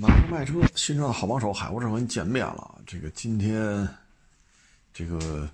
[0.00, 2.80] 买车卖车，新车的好帮手，海沃智文见面了。
[2.86, 3.86] 这个今天，
[4.94, 5.46] 这个，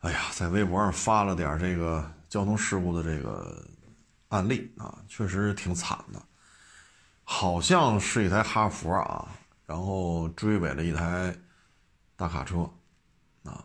[0.00, 3.64] 哎呀，在微博上发了点这个交通事故的这个
[4.30, 6.20] 案例啊，确实挺惨的。
[7.22, 9.28] 好像是一台哈弗啊，
[9.66, 11.32] 然后追尾了一台
[12.16, 12.68] 大卡车
[13.44, 13.64] 啊，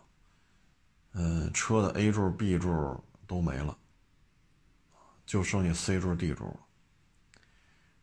[1.13, 3.75] 嗯，车的 A 柱、B 柱都没了，
[5.25, 6.59] 就剩下 C 柱、D 柱了。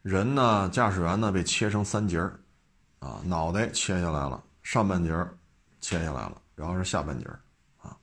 [0.05, 0.69] 人呢？
[0.69, 1.33] 驾驶员呢？
[1.33, 2.39] 被切成三节儿，
[2.99, 5.35] 啊，脑袋切下来了，上半截儿
[5.81, 7.41] 切下来了，然后是下半截儿，
[7.79, 7.97] 啊，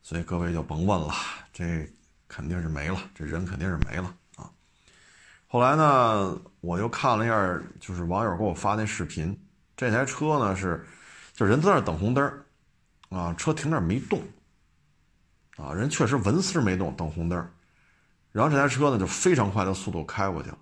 [0.00, 1.12] 所以各位就甭问了，
[1.52, 1.92] 这
[2.28, 4.48] 肯定是没了，这人肯定是没了啊。
[5.48, 9.36] 后来呢，我又看了一下，就是网友给我发那视频，
[9.76, 10.86] 这台车呢是，
[11.32, 12.46] 就人在那等红灯儿，
[13.08, 14.22] 啊，车停那儿没动，
[15.56, 17.50] 啊，人确实纹丝没动，等红灯儿，
[18.30, 20.58] 然后这台车呢就非常快的速度开过去了。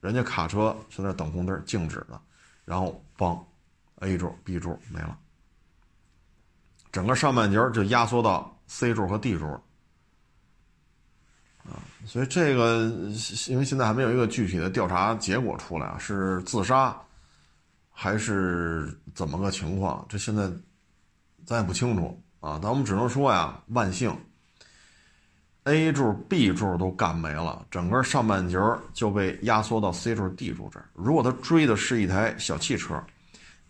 [0.00, 2.20] 人家卡车在那等红灯，静止的，
[2.64, 3.38] 然后嘣
[3.96, 5.18] ，A 柱、B 柱没了，
[6.90, 9.62] 整个上半截就压缩到 C 柱和 D 柱了，
[11.64, 12.84] 啊，所以这个
[13.48, 16.98] 因为现在还没有一个具体的调查结果出来啊，是自杀
[17.90, 20.04] 还是怎么个情况？
[20.08, 20.50] 这现在
[21.44, 24.16] 咱也不清楚啊，但我们只能说呀，万幸。
[25.64, 28.58] A 柱、B 柱都干没了，整个上半截
[28.94, 30.88] 就被压缩到 C 柱、D 柱这儿。
[30.94, 32.98] 如果他追的是一台小汽车，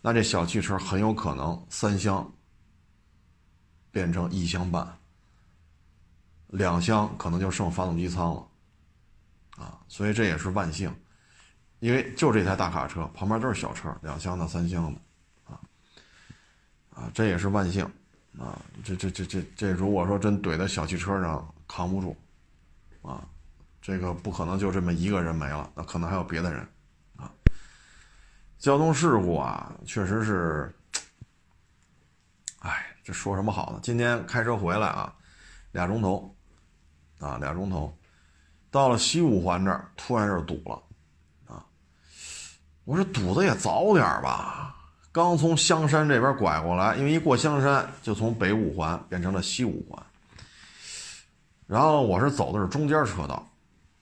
[0.01, 2.33] 那这小汽车很有可能三厢
[3.91, 4.87] 变成一厢半，
[6.47, 8.47] 两厢可能就剩发动机舱了，
[9.57, 10.89] 啊，所以这也是万幸，
[11.79, 14.99] 因为就这台大卡车旁边都是小车，两厢的、三厢的，
[15.43, 15.59] 啊，
[16.95, 17.83] 啊，这也是万幸，
[18.39, 21.53] 啊，这这这这这如果说真怼在小汽车上。
[21.73, 22.13] 扛不住，
[23.01, 23.23] 啊，
[23.81, 26.67] 这个不可能就这么一个人没了，那可能还有别的人，
[27.15, 27.31] 啊，
[28.59, 30.75] 交通事故啊，确实是，
[32.59, 33.79] 哎，这说什么好呢？
[33.81, 35.15] 今天开车回来啊，
[35.71, 36.35] 俩钟头，
[37.19, 37.97] 啊，俩钟头，
[38.69, 40.83] 到了西五环这儿，突然就堵了，
[41.47, 41.65] 啊，
[42.83, 44.75] 我说堵的也早点吧，
[45.13, 50.05] 刚从香山这边拐过来，因为一过香山就从北五环变成了西五环。
[51.71, 53.47] 然后我是走的是中间车道，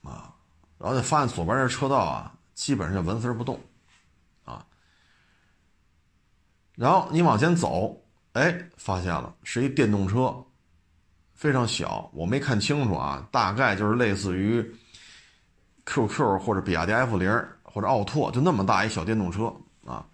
[0.02, 0.34] 啊，
[0.76, 3.60] 然后就发现左边这车道啊，基本上就纹丝不动，
[4.44, 4.66] 啊，
[6.74, 7.96] 然后你往前走，
[8.32, 10.34] 哎，发现了是一电动车，
[11.32, 14.68] 非常小，我没看清楚啊，大概就是类似于
[15.86, 17.30] QQ 或者比亚迪 F 零
[17.62, 19.44] 或者奥拓，就那么大一小电动车
[19.86, 20.04] 啊，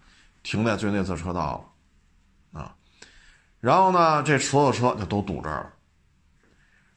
[0.43, 1.67] 停在最内侧车道
[2.53, 2.75] 了，啊，
[3.59, 5.73] 然后呢，这所有车就都堵这儿了。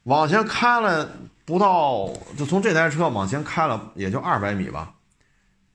[0.03, 1.07] 往前开了
[1.45, 4.95] 不到，就从这台车往前开了也就二百米吧，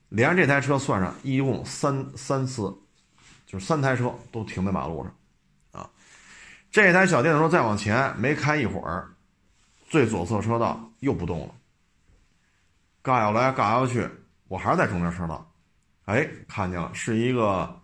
[0.08, 2.62] 连这台车算上，一共三三次，
[3.46, 5.90] 就是三台车都停在马路上，啊，
[6.70, 9.08] 这台小电动车再往前没开一会儿，
[9.88, 11.54] 最左侧车道又不动了，
[13.02, 14.08] 嘎要来嘎要去，
[14.48, 15.52] 我还是在中间车道，
[16.06, 17.80] 哎，看见了，是一个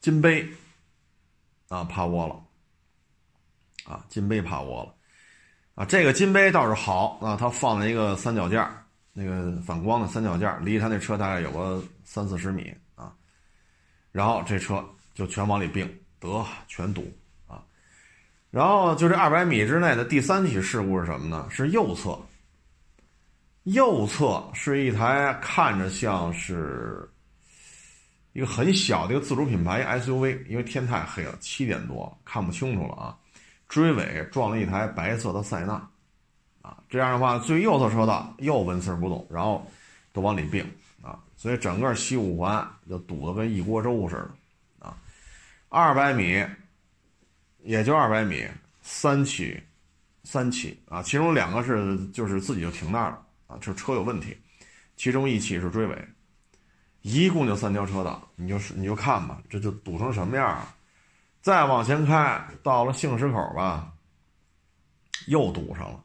[0.00, 0.48] 金杯，
[1.68, 2.42] 啊，趴窝了，
[3.92, 4.93] 啊，金杯趴窝了。
[5.74, 8.70] 啊，这个金杯倒是好啊，它放了一个三脚架，
[9.12, 13.12] 那个反光的三脚架，离他那车大概有个三四十米啊。
[14.12, 15.84] 然后这车就全往里并，
[16.20, 17.12] 得全堵
[17.48, 17.60] 啊。
[18.52, 21.48] 然后就这二百米之内的第三起事故是什么呢？
[21.50, 22.16] 是右侧，
[23.64, 27.10] 右侧是一台看着像是
[28.32, 33.18] 一个很小的一个自主品牌 SUV，因为天太黑了，七点多看不清楚了啊。
[33.68, 35.74] 追尾撞了一台白色的塞纳，
[36.62, 39.66] 啊，这样的话最右侧车道又纹丝不动，然后
[40.12, 40.64] 都往里并
[41.02, 44.14] 啊，所以整个西五环就堵得跟一锅粥似
[44.78, 44.96] 的，啊，
[45.68, 46.44] 二百米，
[47.62, 48.46] 也就二百米，
[48.82, 49.60] 三起，
[50.22, 54.36] 三起啊，其中两个是就是自己就停那儿了啊，这车有问题，
[54.96, 56.08] 其中一起是追尾，
[57.02, 60.73] 一共就三条车道，你就是你就看吧，这就堵成什么样啊？
[61.44, 63.92] 再往前开，到了杏石口吧，
[65.26, 66.02] 又堵上了。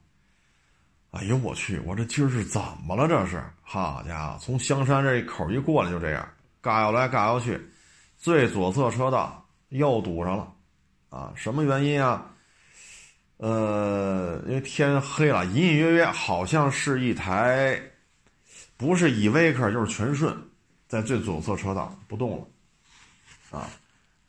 [1.12, 1.80] 哎呦我去！
[1.86, 3.07] 我这今儿是怎么了？
[3.07, 7.57] 这是，好家伙，从香山这一口一过来就这样，嘎要来嘎要去，
[8.18, 10.53] 最左侧车道又堵上了。
[11.09, 12.30] 啊，什么原因啊？
[13.38, 17.81] 呃，因为天黑了，隐隐约约好像是一台，
[18.75, 20.38] 不是依维柯就是全顺，
[20.89, 23.57] 在最左侧车道不动了。
[23.57, 23.65] 啊。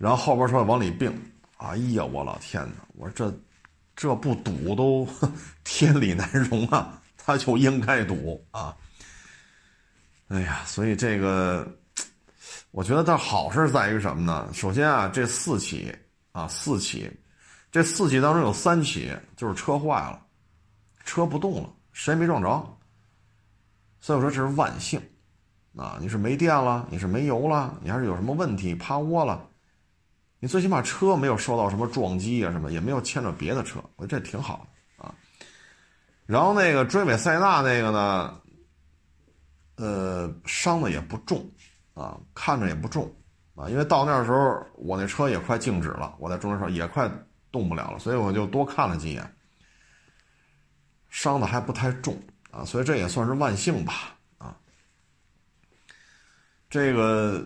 [0.00, 1.12] 然后后边车往里并，
[1.58, 2.76] 哎呀，我老天哪！
[2.96, 3.38] 我说这
[3.94, 5.06] 这不堵都
[5.62, 8.74] 天理难容啊，他就应该堵啊！
[10.28, 11.70] 哎呀，所以这个，
[12.70, 14.48] 我觉得它好事在于什么呢？
[14.54, 15.94] 首先啊，这四起
[16.32, 17.12] 啊，四起，
[17.70, 20.18] 这四起当中有三起就是车坏了，
[21.04, 22.48] 车不动了，谁也没撞着。
[24.00, 24.98] 所以我说这是万幸，
[25.76, 29.46] 啊，你是没电了，你是没油了，你还是有什么问题趴窝了，
[30.40, 34.66] 你最起码车没有受到什么撞击啊，什么也没有牵着别的车，我觉得这挺好
[34.96, 35.14] 的啊。
[36.26, 38.40] 然后那个追尾塞纳那个呢？
[39.76, 41.50] 呃，伤的也不重，
[41.94, 43.10] 啊，看着也不重，
[43.54, 47.10] 啊，因为到那时候我那车也快静止了，我在中间车也快
[47.50, 49.36] 动不了了，所以我就多看了几眼，
[51.08, 52.14] 伤的还不太重，
[52.50, 54.54] 啊，所以这也算是万幸吧，啊，
[56.68, 57.42] 这个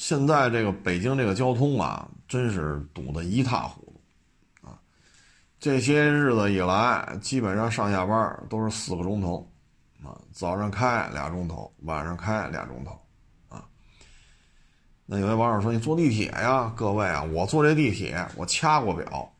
[0.00, 3.82] 现在这个北京这个交通啊，真是堵得一塌糊
[4.62, 4.80] 涂，啊，
[5.58, 9.46] 这些日子以来，基本上上下班都是四个钟头。
[10.02, 12.98] 啊，早上开俩钟头，晚上开俩钟头，
[13.50, 13.62] 啊，
[15.04, 19.30] 那有位网友说：“你坐地铁呀？”各位啊，我坐这地铁，我掐过表，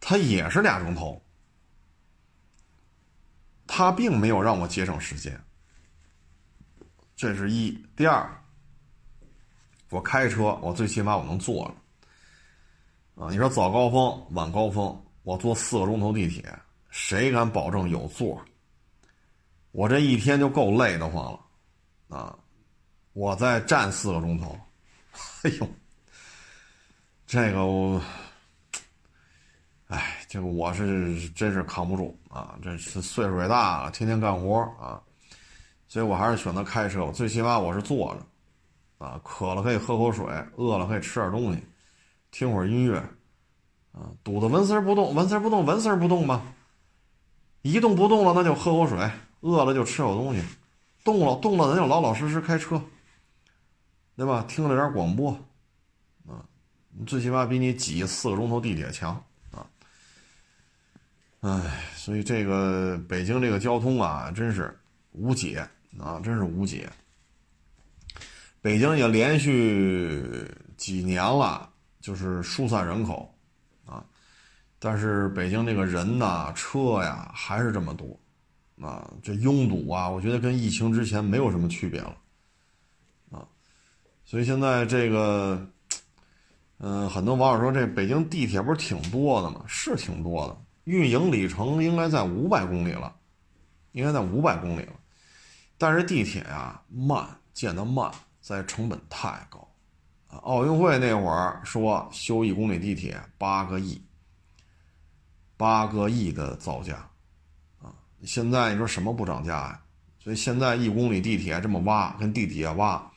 [0.00, 1.22] 它也是俩钟头，
[3.64, 5.40] 它并没有让我节省时间。
[7.14, 8.28] 这是一，第二，
[9.90, 11.64] 我开车，我最起码我能坐
[13.16, 16.44] 着，啊，你说早高峰、晚高峰，我坐四个钟头地铁，
[16.90, 18.40] 谁敢保证有座？
[19.72, 22.36] 我这一天就够累得慌了，啊！
[23.12, 24.58] 我再站四个钟头，
[25.42, 25.68] 哎呦，
[27.26, 28.00] 这个我，
[29.88, 32.58] 哎，这个我是真是扛不住啊！
[32.62, 35.00] 这是岁数也大了，天天干活啊，
[35.86, 37.04] 所以我还是选择开车。
[37.04, 38.26] 我最起码我是坐着，
[38.98, 41.62] 啊，渴了可以喝口水，饿了可以吃点东西，
[42.30, 42.98] 听会儿音乐，
[43.92, 46.42] 啊，堵得纹丝不动，纹丝不动，纹丝不动吧，
[47.62, 49.10] 一动不动了，那就喝口水。
[49.40, 50.42] 饿了就吃口东西，
[51.04, 52.82] 动了动了咱就老老实实开车，
[54.16, 54.44] 对吧？
[54.48, 55.30] 听了点广播，
[56.26, 56.42] 啊，
[57.06, 59.14] 最起码比你挤四个钟头地铁强
[59.52, 59.64] 啊！
[61.38, 64.76] 哎，所以这个北京这个交通啊，真是
[65.12, 65.64] 无解
[66.00, 66.90] 啊，真是无解。
[68.60, 71.68] 北京也连续几年了，
[72.00, 73.34] 就是疏散人口
[73.86, 74.04] 啊，
[74.78, 78.18] 但是北京这个人呐、车呀，还是这么多。
[78.80, 82.16] 啊，这拥堵啊，我觉得跟疫情之前没有什么区别了，
[83.32, 83.42] 啊，
[84.24, 85.68] 所以现在这个，
[86.78, 89.64] 嗯，很多网友说这北京地铁不是挺多的吗？
[89.66, 93.12] 是挺多的，运营里程应该在五百公里了，
[93.90, 94.92] 应该在五百公里了，
[95.76, 98.08] 但是地铁呀慢，建的慢，
[98.48, 99.68] 在成本太高，
[100.28, 104.00] 啊，奥运会那会儿说修一公里地铁八个亿，
[105.58, 106.94] 八个亿的造价。
[107.82, 107.92] 啊
[108.24, 109.82] 现在你说什么不涨价呀？
[110.18, 113.12] 所以现在一公里地铁这么挖，跟地铁挖，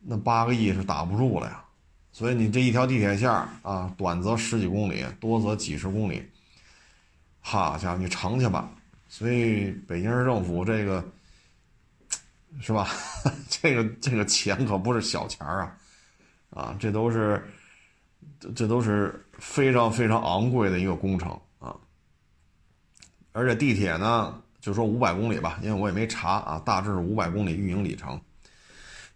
[0.00, 1.64] 那八个亿是打不住了呀。
[2.12, 3.30] 所以你这一条地铁线
[3.62, 6.22] 啊，短则十几公里，多则几十公里，
[7.40, 8.68] 好家伙，你乘去吧。
[9.08, 11.02] 所以北京市政府这个
[12.60, 12.88] 是吧？
[13.48, 15.76] 这个这个钱可不是小钱儿啊，
[16.50, 17.42] 啊，这都是
[18.54, 21.74] 这都是非常非常昂贵的一个工程啊。
[23.32, 28.20] 而且地铁呢，就说五百公里吧，因为我也没查啊，大致是五百公里运营里程。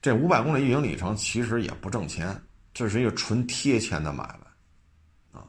[0.00, 2.40] 这五百公里运营里程其实也不挣钱，
[2.72, 5.44] 这是一个纯贴钱的买卖，啊，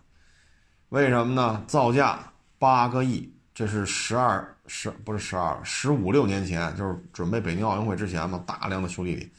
[0.89, 1.63] 为什么呢？
[1.67, 2.19] 造价
[2.57, 9.29] 八个亿，这是十二十不是十二十五六年前，就是准备北京奥运会之前嘛，大量的修地铁，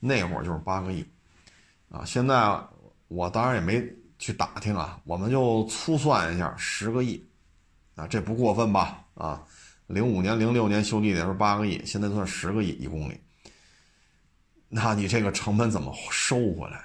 [0.00, 1.06] 那会儿就是八个亿，
[1.90, 2.58] 啊，现在
[3.08, 3.86] 我当然也没
[4.18, 7.24] 去打听啊，我们就粗算一下，十个亿。
[7.94, 9.04] 啊，这不过分吧？
[9.14, 9.42] 啊，
[9.88, 13.20] 零五年、零六年修地铁时候八个亿，现在算十个亿一公里，
[14.68, 16.84] 那你这个成本怎么收回来？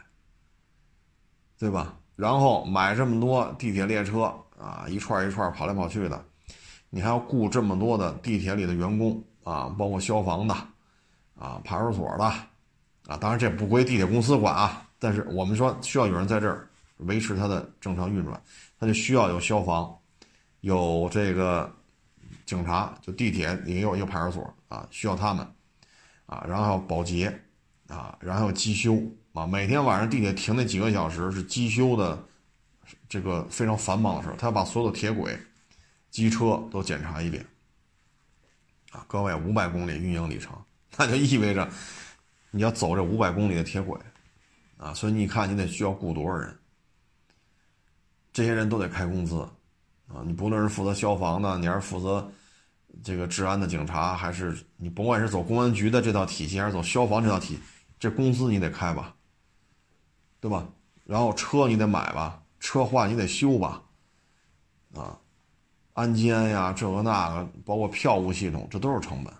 [1.60, 1.96] 对吧？
[2.16, 4.24] 然后买这么多地铁列车
[4.60, 6.26] 啊，一串一串跑来跑去的，
[6.96, 10.54] 你还要雇这么多的地铁里的员工啊，包括消防的，
[11.36, 12.24] 啊，派出所的，
[13.08, 18.40] 啊，当然这不归地铁公司管啊，但是我们说需要有人在这儿维持它的正常运转，
[18.80, 19.92] 它就需要有消防。
[20.62, 21.70] 有这个
[22.46, 25.46] 警察，就地铁也有一个派出所啊，需要他们
[26.28, 27.28] 啊，然后还有保洁
[27.88, 29.02] 啊，然后机修
[29.34, 32.24] 啊，每天晚上地铁停那几个小时是机修的
[33.10, 35.38] 这个非常繁忙的时候，他要把所有的铁轨、
[36.14, 37.44] 机车都检查一遍
[38.92, 39.04] 啊。
[39.08, 40.56] 各位，五百公里运营里程，
[40.96, 41.68] 那就意味着
[42.52, 44.00] 你要走这五百公里的铁轨
[44.78, 46.56] 啊，所以你看你得需要雇多少人，
[48.32, 49.42] 这些人都得开工资。
[50.08, 52.32] 啊，你不论是负责消防的，你还是负责
[53.04, 57.58] 这个治安的警察，还是你甭管是走公安局的这套体系，还是走消防这套体，
[57.98, 59.16] 这工资你得开吧，
[60.40, 60.70] 对吧？
[61.06, 63.82] 然后车你得买吧，车坏你得修吧，
[64.94, 65.20] 啊，
[65.94, 69.34] 安监呀，这个那个，包括票务系统，这都是成本。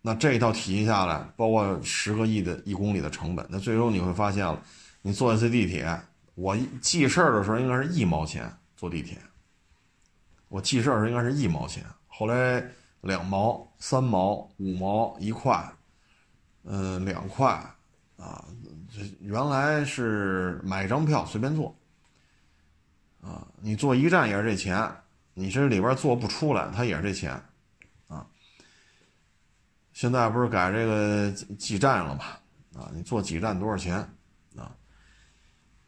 [0.00, 4.62] 那这一套体系下来，包括十个亿的一公里的成本，那最终你会发现了，
[5.02, 6.00] 你坐一次地铁，
[6.36, 9.18] 我记事儿的时候应该是一毛钱坐地铁，
[10.46, 12.64] 我记事儿应该是一毛钱，后来
[13.00, 15.68] 两毛、三毛、五毛、一块，
[16.62, 17.48] 嗯，两块，
[18.16, 18.44] 啊，
[19.18, 21.75] 原来是买一张票随便坐，
[23.26, 24.88] 啊，你坐一站也是这钱，
[25.34, 27.32] 你这里边坐不出来，它也是这钱。
[28.06, 28.24] 啊
[29.92, 32.24] 现在不是改这个几站了吗？
[32.78, 33.96] 啊，你坐几站多少钱？
[34.56, 34.70] 啊，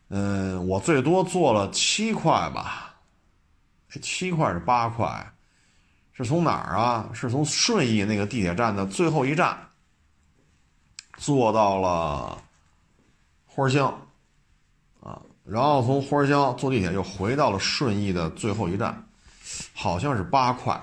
[0.09, 2.97] 嗯，我最多坐了七块吧，
[4.01, 5.31] 七块是八块，
[6.13, 7.11] 是从哪儿啊？
[7.13, 9.57] 是从顺义那个地铁站的最后一站，
[11.19, 12.43] 坐到了
[13.45, 14.08] 花乡，
[15.49, 19.03] 然后从花乡坐地铁又回到了顺义的最后一站，
[19.75, 20.81] 好像是八块，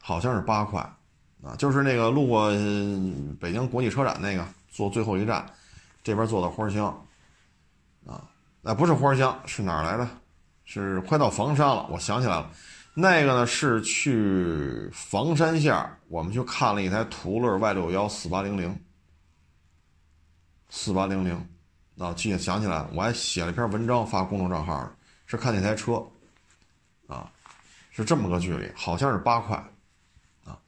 [0.00, 0.80] 好像是八块。
[1.42, 2.50] 啊，就是那个路过
[3.40, 5.46] 北京国际车展那个，坐最后一站，
[6.02, 6.86] 这边坐到花乡，
[8.06, 8.28] 啊，
[8.60, 10.06] 那不是花乡，是哪儿来的？
[10.66, 11.86] 是快到房山了。
[11.90, 12.50] 我想起来了，
[12.92, 15.74] 那个呢是去房山线，
[16.08, 18.78] 我们去看了一台途乐 Y 六幺四八零零，
[20.68, 21.48] 四八零零，
[22.00, 24.90] 啊，记想起来了，我还写了一篇文章发公众账号，
[25.26, 26.02] 是看那台车，
[27.06, 27.30] 啊，
[27.90, 29.54] 是这么个距离，好像是八块。
[30.44, 30.58] 啊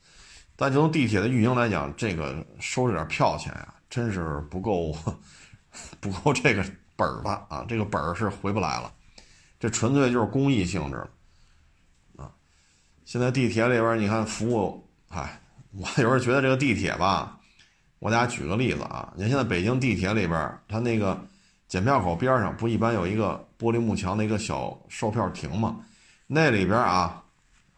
[0.55, 4.95] 但就从地铁的运营来讲，这个收这点票钱呀，真是不够，
[5.99, 6.63] 不够这个
[6.95, 7.65] 本儿的啊！
[7.67, 8.93] 这个本儿是回不来了，
[9.59, 10.99] 这纯粹就是公益性质
[12.17, 12.31] 啊！
[13.05, 15.41] 现在地铁里边，你看服务，哎，
[15.73, 17.41] 我有时候觉得这个地铁吧，
[18.03, 21.17] 我给大家举个例子啊，你看现在北京地铁里边，它那个
[21.69, 25.77] 检票口边上不一般有一个玻璃幕墙的一个小售票亭吗？
[26.27, 27.21] 那里边啊。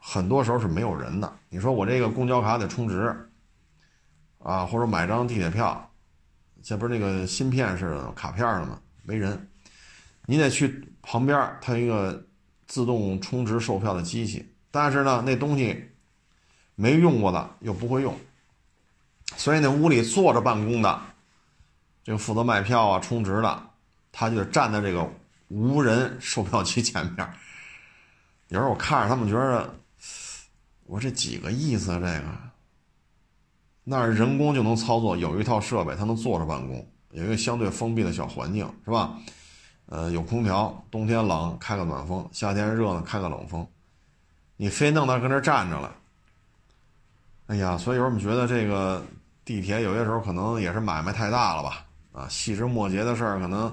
[0.07, 1.33] 很多时候是没有人的。
[1.49, 3.17] 你说我这个公交卡得充值，
[4.39, 5.91] 啊，或者买张地铁票，
[6.63, 8.79] 这不是那个芯片似的卡片了吗？
[9.03, 9.49] 没人，
[10.27, 12.23] 你得去旁边，它一个
[12.67, 14.47] 自动充值售票的机器。
[14.71, 15.83] 但是呢，那东西
[16.75, 18.15] 没用过的又不会用，
[19.37, 21.01] 所以那屋里坐着办公的，
[22.03, 23.63] 这个负责卖票啊、充值的，
[24.13, 25.09] 他就站在这个
[25.49, 27.29] 无人售票机前面。
[28.49, 29.75] 有时候我看着他们觉得。
[30.87, 31.93] 我这几个意思？
[31.95, 32.23] 这个，
[33.85, 39.19] 那人工就能操作，有一套设备，它能坐着办公，有一个相对封闭的小环境，是吧？
[39.87, 43.67] 呃，有空调，冬天冷开个暖风，夏天热呢开个冷风。
[44.59, 45.97] 你非弄到跟这站着了，
[47.47, 49.03] 哎呀，所以有时候我们觉得这个
[49.45, 51.85] 地铁有些时候可能也是买卖太大了吧？
[52.13, 53.73] 啊，细枝末节的事儿可能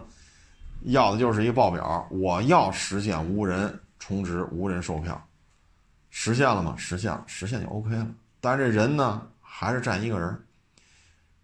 [0.82, 5.28] 要的就是一报表，我要实现无人充值、无人售票。
[6.10, 6.76] 实现了吗？
[6.78, 8.08] 实现了，实现就 OK 了。
[8.42, 10.46] 但是这人呢，还是站一个人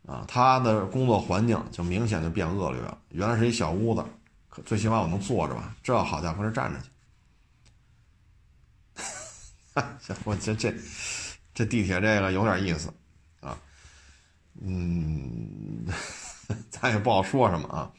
[0.06, 2.98] 啊，他的工作环境就明显就变恶劣了。
[3.10, 4.04] 原来是一小屋子，
[4.50, 5.74] 可最起码我能坐着吧？
[5.82, 6.90] 这好家伙，这站着去。
[10.26, 10.74] 我这这
[11.54, 12.92] 这地铁这个有点意思。
[14.62, 15.86] 嗯，
[16.70, 17.92] 咱也不好说什么啊，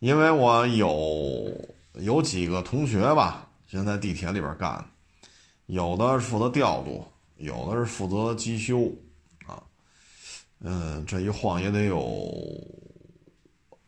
[0.00, 1.52] 因为我有
[1.94, 4.84] 有几个同学吧，现在地铁里边干。
[5.66, 8.92] 有的是负责调度，有的是负责机修，
[9.46, 9.62] 啊，
[10.60, 12.02] 嗯，这一晃也得有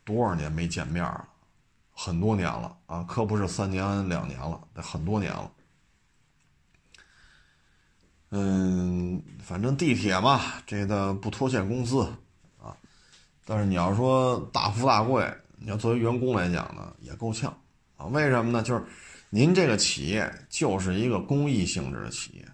[0.04, 1.28] 多少年没见面了，
[1.92, 5.50] 很多年了啊，可不是三年两年了，得很多年了。
[8.36, 12.02] 嗯，反正地铁嘛，这个不拖欠工资
[12.60, 12.76] 啊，
[13.44, 15.24] 但是你要说大富大贵，
[15.56, 17.56] 你要作为员工来讲呢，也够呛
[17.96, 18.06] 啊。
[18.06, 18.62] 为什么呢？
[18.62, 18.84] 就是。
[19.30, 22.46] 您这个企业就是一个公益性质的企业，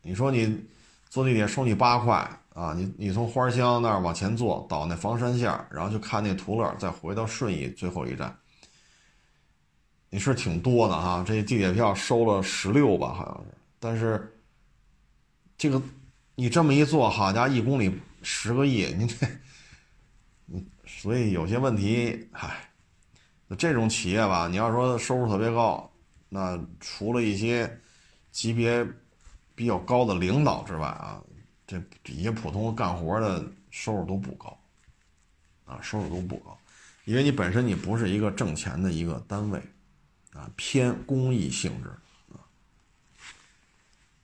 [0.00, 0.64] 你说你
[1.08, 2.14] 坐地铁收你八块
[2.54, 8.32] 啊，你你从花乡那儿往前坐到那房山线，然后就看那图乐，再回到顺义最后一站，
[10.08, 11.24] 你是挺多的哈。
[11.26, 14.39] 这地铁票收了十六吧，好像是，但是
[15.60, 15.82] 这个
[16.36, 19.26] 你这么一做，好家伙，一公里十个亿， 您这，
[20.86, 22.66] 所以有些问题，嗨，
[23.58, 25.92] 这种企业吧，你要说收入特别高。
[26.30, 27.78] 那除了一些
[28.32, 28.88] 级别
[29.54, 31.22] 比较高的领导之外啊，
[31.66, 34.58] 这底下普通干活的收入都不高，
[35.66, 36.58] 啊，收入都不高，
[37.04, 39.62] 因为你本身你不是一个挣钱的一个单位，
[40.32, 41.90] 啊，偏公益性质，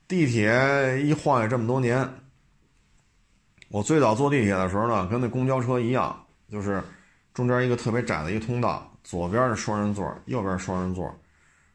[0.08, 2.08] 地铁一晃悠这么多年，
[3.68, 6.82] 我最早坐地铁的时候呢，跟那公交车一样，就是
[7.34, 11.12] 中间一个特别窄的一个通道，左边是双人座，右边是双人座，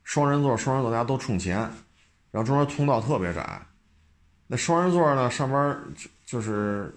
[0.04, 1.58] 双人座双人座大家都冲前，
[2.32, 3.62] 然后中间通道特别窄。
[4.48, 6.94] 那双人座呢，上边就就是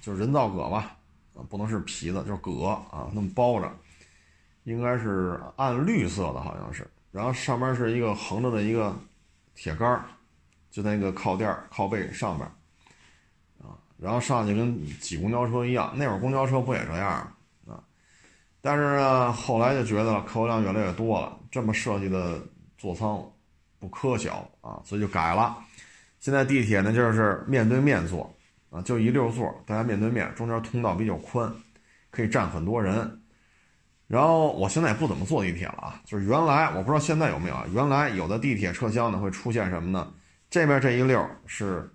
[0.00, 0.96] 就是人造革吧，
[1.48, 3.68] 不能是皮子，就是革啊，那么包着，
[4.62, 6.86] 应该是暗绿色的，好像是。
[7.10, 8.94] 然后上边是一个横着的一个
[9.54, 10.00] 铁杆
[10.76, 12.46] 就在那个靠垫靠背上边，
[13.62, 15.90] 啊，然后上去跟挤公交车一样。
[15.96, 17.10] 那会儿公交车不也这样
[17.66, 17.80] 吗啊？
[18.60, 22.38] 但是呢，后来就觉得客流量越来越多了，这么设计的
[22.76, 23.18] 座舱
[23.78, 24.28] 不科学
[24.60, 25.56] 啊，所以就改了。
[26.20, 28.30] 现在地铁呢，就是面对面坐，
[28.68, 31.50] 啊，就一溜座，大家面对面，中间通道比较宽，
[32.10, 33.22] 可以站很多人。
[34.08, 40.12] 然后我现在也不怎么坐地铁了啊，就是原来我不知道现在有没有啊，原来有的地铁车厢呢会出现什么呢？
[40.56, 41.86] 这边这一溜是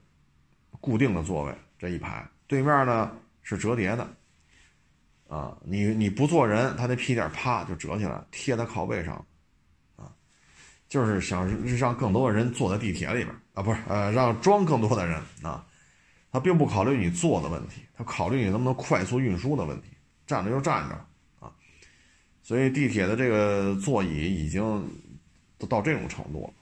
[0.79, 4.07] 固定的座位，这一排，对面呢是折叠的，
[5.27, 9.15] 啊，你你不坐人，它那屁垫啪就折起来，贴在靠背上。
[9.95, 10.13] 啊
[10.87, 15.65] 就是想让更多的人坐在地铁里边啊，不是呃，让装更多的人啊，
[16.31, 19.87] 他并不考虑你坐的问题，他考虑你能不能快速运输的问题，
[20.27, 20.93] 站着就站着
[21.39, 21.51] 啊，
[22.43, 24.87] 所以地铁的这个座椅已经
[25.57, 26.60] 都到这种程度了。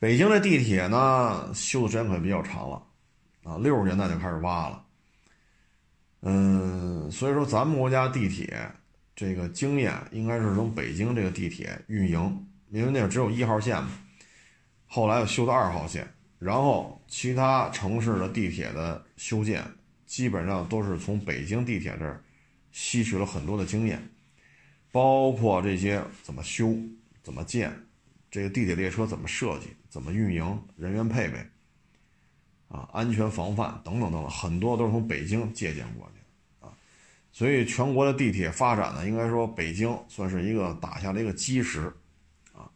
[0.00, 2.82] 北京的地铁呢，修的时间可比较长了
[3.44, 4.84] 啊，六十年代就开始挖了，
[6.22, 8.68] 嗯，所以说咱们国家地铁。
[9.14, 13.90] 这个经验应该是从北京这个地铁运营，因为那只有一号线嘛，
[14.86, 19.62] 后来又修到二号线，然后其他城市的地铁的修建
[20.06, 22.24] 基本上都是从北京地铁这儿
[22.72, 24.02] 吸取了很多的经验，
[24.90, 26.74] 包括这些怎么修、
[27.22, 27.70] 怎么建，
[28.30, 31.38] 这个地铁列车怎么设计、怎么运营、人员配备，
[32.68, 36.20] 啊，安全防范等等等等，很多都是从北京借鉴过去的。
[37.32, 41.92] 所以，全国的地铁发展呢，应该说北京算是一个打下了一个基石，
[42.52, 42.66] 啊，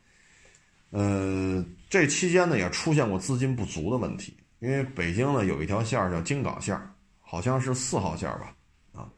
[0.90, 6.80] 呃，这期间呢也出现过资金不足的问题，因为北京呢有一条线叫京港线，
[7.20, 8.56] 好像是四号线吧，
[8.92, 9.10] 啊，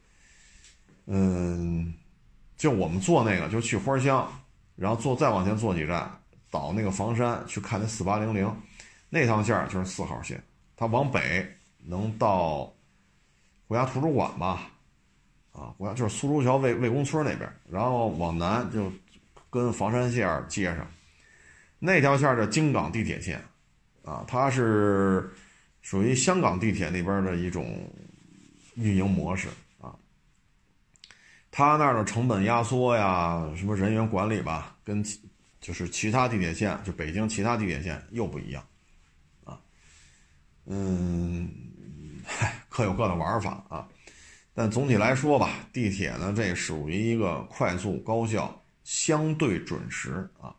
[1.05, 1.93] 嗯，
[2.57, 4.27] 就我们坐那个就去花乡，
[4.75, 6.16] 然后坐再往前坐几站，
[6.49, 8.51] 到那个房山去看那四八零零，
[9.09, 10.41] 那趟线就是四号线，
[10.75, 11.47] 它往北
[11.85, 12.73] 能到
[13.67, 14.71] 国家图书馆吧。
[15.51, 18.91] 啊，国家就是苏州桥魏魏公村那边，然后往南就
[19.49, 20.87] 跟房山线接上，
[21.79, 23.43] 那条线叫京港地铁线，
[24.05, 25.33] 啊，它是
[25.81, 27.91] 属于香港地铁那边的一种
[28.75, 29.47] 运营模式
[29.81, 29.95] 啊。
[31.49, 35.03] 它那儿的成本压缩呀，什么人员管理吧，跟
[35.67, 38.65] 就是其他地铁线，就北京其他地铁线又不一样，
[39.43, 39.59] 啊，
[40.65, 41.51] 嗯，
[42.69, 43.85] 各有各的玩法啊。
[44.53, 50.55] 但总体来说吧，地铁呢，这属于一个快速、高效、相对准时啊。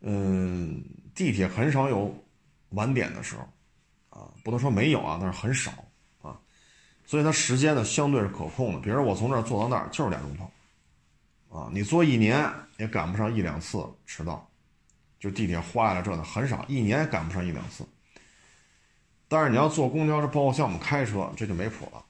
[0.00, 0.82] 嗯，
[1.14, 2.26] 地铁很少有
[2.70, 3.42] 晚点的时候
[4.08, 5.70] 啊，不能说没有啊，但是很少
[6.22, 6.40] 啊。
[7.04, 8.80] 所以它时间呢，相对是可控的。
[8.80, 10.50] 比如我从这儿坐到那儿就是俩钟头
[11.56, 14.48] 啊，你坐一年也赶不上一两次迟到，
[15.18, 17.84] 就地铁坏了这的很少，一年也赶不上一两次。
[19.28, 22.02] 但是你要坐公交车，包括像我们开车，这就没谱了。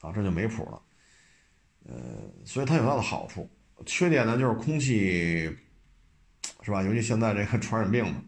[0.00, 0.82] 啊，这就没谱了，
[1.86, 1.94] 呃，
[2.44, 3.48] 所以它有它的好处，
[3.86, 5.48] 缺点呢就是空气，
[6.62, 6.82] 是吧？
[6.82, 8.20] 尤其现在这个传染病嘛，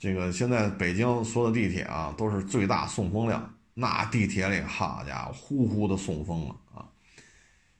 [0.00, 6.88] 这个现在北京所有的地铁啊都是最大送风量，那地铁里好家伙，呼呼的送风了啊，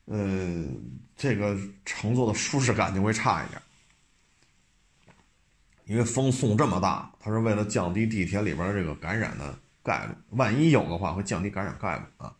[0.06, 3.60] 嗯，这个乘坐的舒适感就会差一点，
[5.84, 12.32] 因为风送这么大，它是为了降低地铁里边这个感染的概率，万一有的话会降低感染概率啊。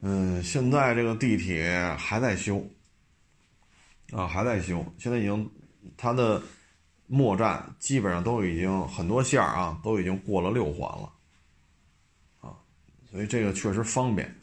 [0.00, 2.68] 嗯，现在这个地铁还在修，
[4.10, 4.84] 啊，还在修。
[4.98, 5.50] 现在已经，
[5.96, 6.42] 它的
[7.06, 11.12] 末站基本上都已经很多线啊，都已经过了六环了，
[12.40, 12.58] 啊，
[13.10, 14.34] 所以这个确实方便。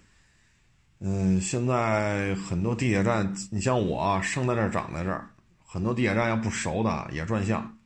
[1.05, 5.29] 嗯，现在很多地铁站，你像我啊，生在这儿长在这儿，
[5.65, 7.77] 很多地铁站要不熟的也转向，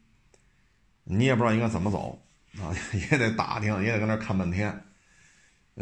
[1.04, 2.22] 你也不知道应该怎么走
[2.62, 2.70] 啊，
[3.12, 4.84] 也得打听，也得跟那看半天。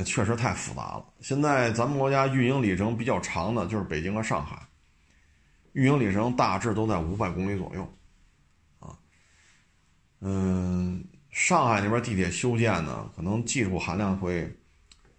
[0.06, 1.06] 确实太复杂了。
[1.20, 4.58] 现在咱们国家运营里程比较长的就是北京和上海，
[5.74, 7.98] 运营里程大致都在五百公里左右，
[8.80, 8.96] 啊，
[10.22, 14.50] 嗯，上海那边地铁修建呢，可能技术含量会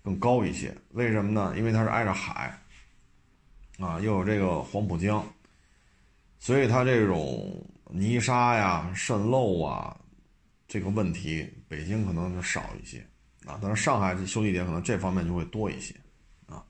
[0.06, 0.72] 更高一些。
[0.90, 1.52] 为什么呢？
[1.58, 2.56] 因为它是挨着海，
[3.80, 5.26] 啊，又有这个黄浦江，
[6.38, 9.98] 所以它这种泥沙呀、渗漏啊，
[10.68, 13.04] 这个问题北京可能就少一些
[13.46, 15.92] 啊，但是上海修地铁可能这方面就会多一些
[16.46, 16.64] 啊。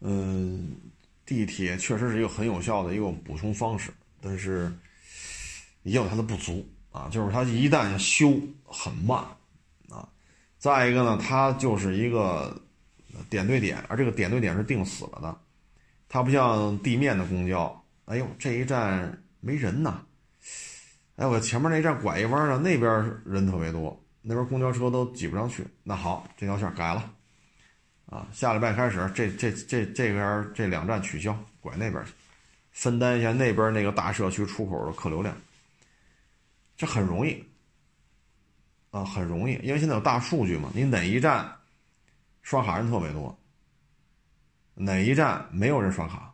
[0.00, 0.76] 嗯，
[1.24, 4.76] 地铁确实是一个很有效的一个补充方式，但是
[5.84, 9.24] 也有它的不足啊，就是它一旦修很慢。
[10.62, 12.56] 再一个呢，它就是一个
[13.28, 15.36] 点对点，而这个点对点是定死了的，
[16.08, 17.84] 它不像地面的公交。
[18.04, 20.00] 哎呦，这一站没人呐！
[21.16, 22.88] 哎，我前面那站拐一弯呢，那边
[23.26, 25.66] 人特别多，那边公交车都挤不上去。
[25.82, 27.12] 那好，这条线改了，
[28.06, 32.12] 啊，下礼拜开始，这这这这边这两站取消，拐那边去，
[32.70, 35.36] 分担一下那边那个大社区出口的客流量。
[36.76, 37.44] 这很容易，
[38.92, 41.50] 啊，很容易，因为现在有大数据嘛，你哪一站
[42.42, 43.36] 刷卡人特别多，
[44.74, 46.32] 哪一站没有人刷卡。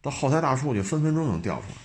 [0.00, 1.76] 到后台大数据分分钟能调出来，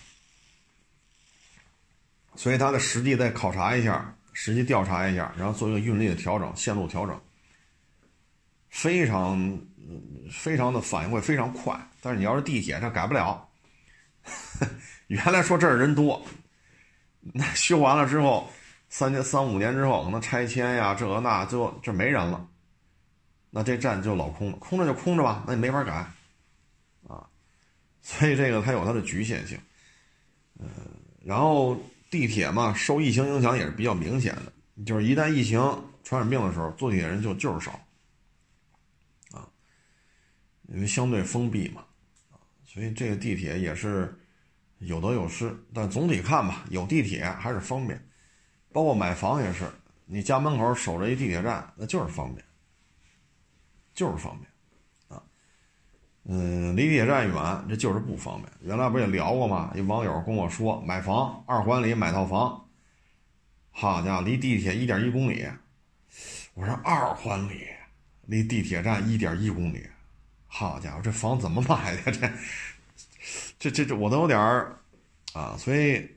[2.36, 7.20] 所以他的实际再考察一下，实际调查一下，然后做一个运力的调整、线路调整，
[8.70, 9.60] 非常
[10.30, 11.76] 非常的反应会非常快。
[12.02, 13.50] 但是你要是地铁，它改不了。
[15.08, 16.24] 原来说这儿人多，
[17.22, 18.52] 那修完了之后，
[18.90, 22.50] 三年、三五年之后，可能拆迁呀，这那，最后这没人了，
[23.52, 25.94] 那这站就老空了，空着就空着吧，那你没法改。
[27.08, 27.30] 啊
[28.02, 29.60] 所以这个它有它的局限性，
[30.58, 30.66] 呃，
[31.24, 31.78] 然后
[32.10, 34.52] 地铁嘛，受疫情影响也是比较明显的，
[34.84, 35.60] 就是一旦疫情
[36.04, 37.72] 传染病的时候，坐地铁人就就是少，
[39.34, 39.48] 啊，
[40.70, 41.84] 因为相对封闭嘛，
[42.66, 44.18] 所以这个地铁也是
[44.80, 48.09] 有得有失，但总体看吧，有地铁还是方便，
[48.72, 49.66] 包括买房也是，
[50.06, 52.46] 你家门口守着一地铁站，那就是方便，
[53.94, 54.50] 就是方便。
[55.08, 55.24] 啊
[56.26, 58.52] 嗯，离地铁站远，这就是不方便。
[58.62, 59.72] 原来不也聊过吗？
[59.76, 62.68] 一网友跟我说，买房二环里买套房，
[63.72, 65.48] 好家伙，离地铁一点一公里。
[66.54, 67.66] 我说二环里
[68.26, 69.88] 离地铁站一点一公里，
[70.46, 72.12] 好家伙，这房怎么买的？
[72.12, 72.32] 这
[73.58, 74.78] 这这这我都有点儿
[75.34, 76.08] 啊，所以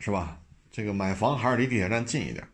[0.00, 0.40] 是吧？
[0.72, 2.44] 这个买房还是离地铁站近一点。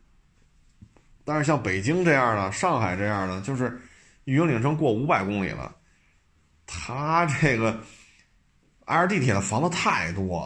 [1.24, 3.80] 但是像北京这样的，上海这样的，就是
[4.24, 5.74] 玉英岭城过五百公里了。
[6.66, 7.80] 他这个
[8.84, 10.40] 挨着地铁的房子太多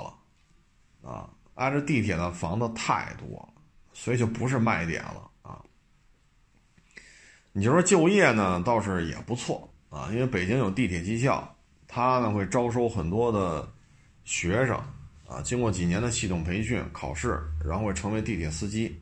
[1.03, 5.61] 了，啊，挨着地铁的房子太多了，所以就不是卖点了啊。
[7.53, 11.57] 你就说就业呢，倒是也不错啊，因为北京有地铁技校，
[11.89, 13.69] 他呢会招收很多的
[14.25, 14.81] 学生
[15.33, 19.01] 啊，经过几年的系统培训考试，然后会成为地铁司机。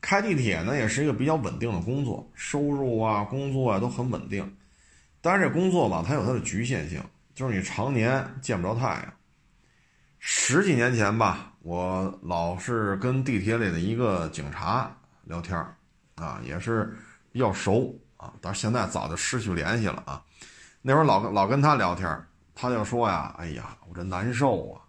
[0.00, 4.56] 开地铁呢也是一个比较稳定的工作，收入啊、工作啊都很稳定。
[5.20, 7.02] 但是这工作吧，它有它的局限性，
[7.34, 9.12] 就是你常年见不着太阳。
[10.18, 14.90] 十几年前吧，我老是跟地铁里的一个警察
[15.24, 15.58] 聊天
[16.14, 16.96] 啊，也是
[17.30, 20.22] 比较熟啊，但是现在早就失去联系了啊。
[20.80, 22.08] 那会儿老老跟他聊天，
[22.54, 24.80] 他就说呀：“哎呀，我这难受啊。”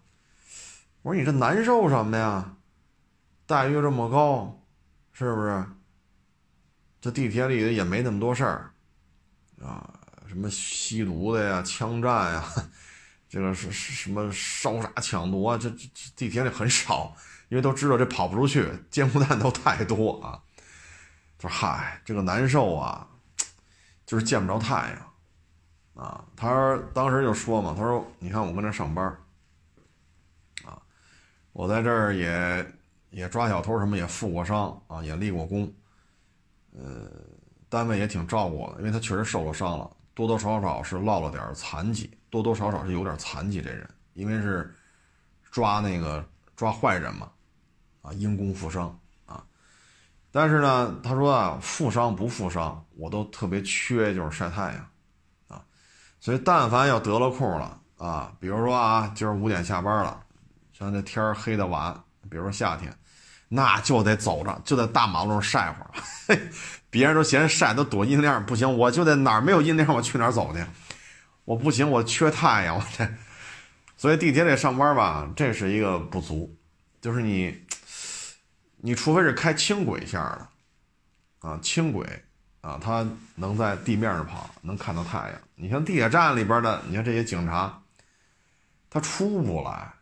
[1.08, 2.56] 我说：“你这难受什么呀？
[3.46, 4.60] 待遇这么高，
[5.10, 5.64] 是不是？
[7.00, 8.70] 这地铁里也没那么多事儿
[9.62, 9.94] 啊。”
[10.28, 12.44] 什么吸毒的呀，枪战呀，
[13.26, 15.56] 这个是是什么烧杀抢夺啊？
[15.56, 17.16] 这这地铁里很少，
[17.48, 20.38] 因为都知道这跑不出去，监控站都太多啊。
[21.38, 23.08] 他说嗨，这个难受啊，
[24.04, 26.22] 就是见不着太阳啊。
[26.36, 29.18] 他说当时就说嘛，他说你看我跟这上班，
[31.58, 32.72] 我在这儿也
[33.10, 35.68] 也抓小偷什么也负过伤啊，也立过功，
[36.70, 37.10] 呃，
[37.68, 39.90] 单位也挺照顾我的，因为他确实受了伤了。
[40.14, 43.60] 多多少少是落了点残疾，多多少少是有点残疾。
[43.60, 44.72] 这人因为是
[45.50, 47.28] 抓那个抓坏人嘛，
[48.02, 49.44] 啊，因公负伤啊。
[50.30, 54.90] 但是呢，他说啊，负伤不负伤，我都特别缺就是晒太阳
[55.48, 55.64] 啊。
[56.20, 60.24] 所以但凡要得了空了啊，比如说啊，今儿五点下班了，
[60.78, 61.92] 像这天黑的晚，
[62.30, 62.94] 比如说夏天，
[63.48, 66.38] 那就得走着，就在大马路上晒会儿。
[66.88, 70.64] 别人都嫌晒都躲阴凉，不行，我就在哪儿没有阴凉，我去哪儿走去？
[71.44, 73.08] 我不行，我缺太阳，我这。
[73.96, 76.56] 所以地铁里上班吧，这是一个不足，
[77.00, 77.60] 就是你，
[78.76, 80.48] 你除非是开轻轨线的，
[81.40, 82.06] 啊，轻轨，
[82.60, 85.40] 啊，它能在地面上跑，能看到太阳。
[85.56, 87.82] 你像地铁站里边的，你看这些警察，
[88.88, 89.92] 他出不来，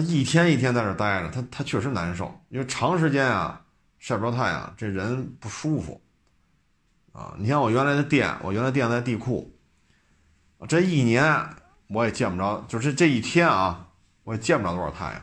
[0.00, 3.62] 他一天一天在这待着，他他确实难受，因为长时间啊。
[3.98, 6.00] 晒不着太阳，这人不舒服，
[7.12, 7.34] 啊！
[7.38, 9.52] 你像我原来的店，我原来店在地库，
[10.68, 11.24] 这一年
[11.88, 13.88] 我也见不着，就是这一天啊，
[14.22, 15.14] 我也见不着多少太阳。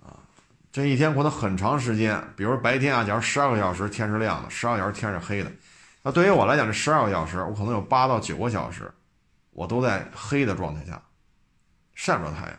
[0.00, 0.20] 啊，
[0.70, 5.50] 这一天可能很长时间，比如白天啊，假如十二个小时天是亮的，十二小时天是黑的，
[6.02, 8.92] 那对于我来讲，这十二个小时我可能有八到九个小时，
[9.52, 11.00] 我都在黑的状态下
[11.94, 12.58] 晒不着太阳。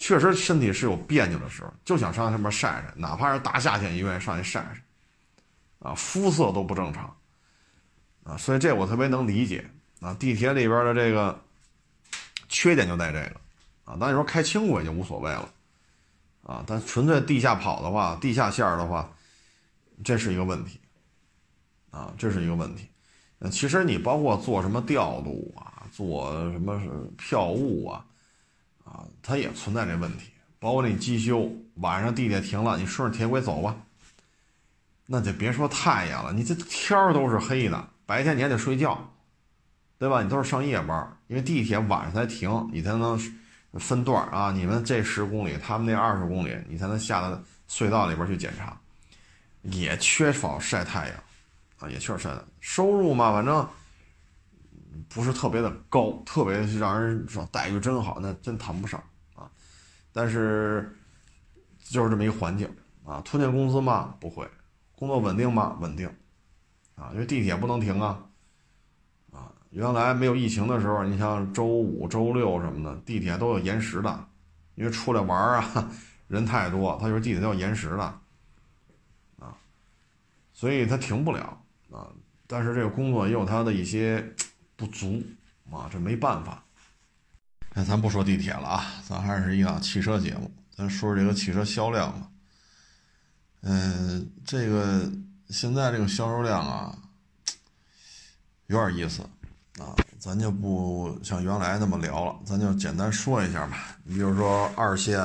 [0.00, 4.82] 确实身体是有别扭的时候，就想上上面晒晒，哪怕是大夏天也愿意上去晒晒。
[5.78, 7.14] 啊，肤色都不正常，
[8.24, 9.70] 啊，所以这我特别能理解。
[10.00, 11.38] 啊，地铁里边的这个
[12.48, 13.40] 缺点就在这个，
[13.84, 15.46] 啊，但你说开轻轨就无所谓了，
[16.42, 19.12] 啊，但纯粹地下跑的话，地下线的话，
[20.02, 20.80] 这是一个问题，
[21.90, 22.88] 啊，这是一个问题。
[23.50, 26.80] 其实你包括做什么调度啊，做什么
[27.18, 28.04] 票务啊，
[28.90, 30.30] 啊，它也存在这问题。
[30.58, 33.74] 包括你机修，晚上地铁停了，你顺着铁轨走吧。
[35.06, 39.10] 那就别说太阳了，你这天儿都是黑的，白天你还得睡觉，
[39.98, 40.22] 对吧？
[40.22, 43.18] 你都是上夜班，因为地铁晚上才停，你才能
[43.74, 44.52] 分段啊。
[44.52, 48.78] 你们这十公里，他们那二十公里，你才能下到隧道里边去检查，
[49.62, 51.16] 也缺少晒太阳
[51.78, 52.30] 啊，也缺少晒。
[52.60, 53.66] 收入嘛，反正
[55.08, 59.02] 不是特别的高，特别让人说待遇真好，那真谈不上
[59.34, 59.50] 啊。
[60.12, 60.96] 但是
[61.78, 62.68] 就是这么一个环境
[63.04, 64.48] 啊，拖欠工资嘛，不会。
[64.94, 65.78] 工作稳定嘛？
[65.80, 66.06] 稳定，
[66.94, 68.22] 啊，因为地铁不能停啊，
[69.32, 74.26] 啊，原来没有疫情的时候，你像周五、周六什么的，地铁都有延时的，
[74.74, 75.90] 因为出来玩啊，
[76.28, 78.02] 人太多，它就是地铁都要延时的，
[79.38, 79.56] 啊，
[80.52, 82.08] 所以它停不了啊。
[82.46, 84.34] 但是这个工作也有它的一些
[84.80, 85.22] 不足
[85.70, 86.64] 啊，这没办法。
[87.74, 92.26] 那咱不说地铁了啊，咱还是一档汽车节目，咱说说这个汽车销量吧。
[93.60, 95.12] 嗯，这个
[95.50, 96.96] 现在这个销售量啊，
[98.68, 99.20] 有点意思
[99.78, 103.98] 啊，咱就不像原来那么聊了，咱就简单说一下吧。
[104.02, 105.20] 你比如说二线、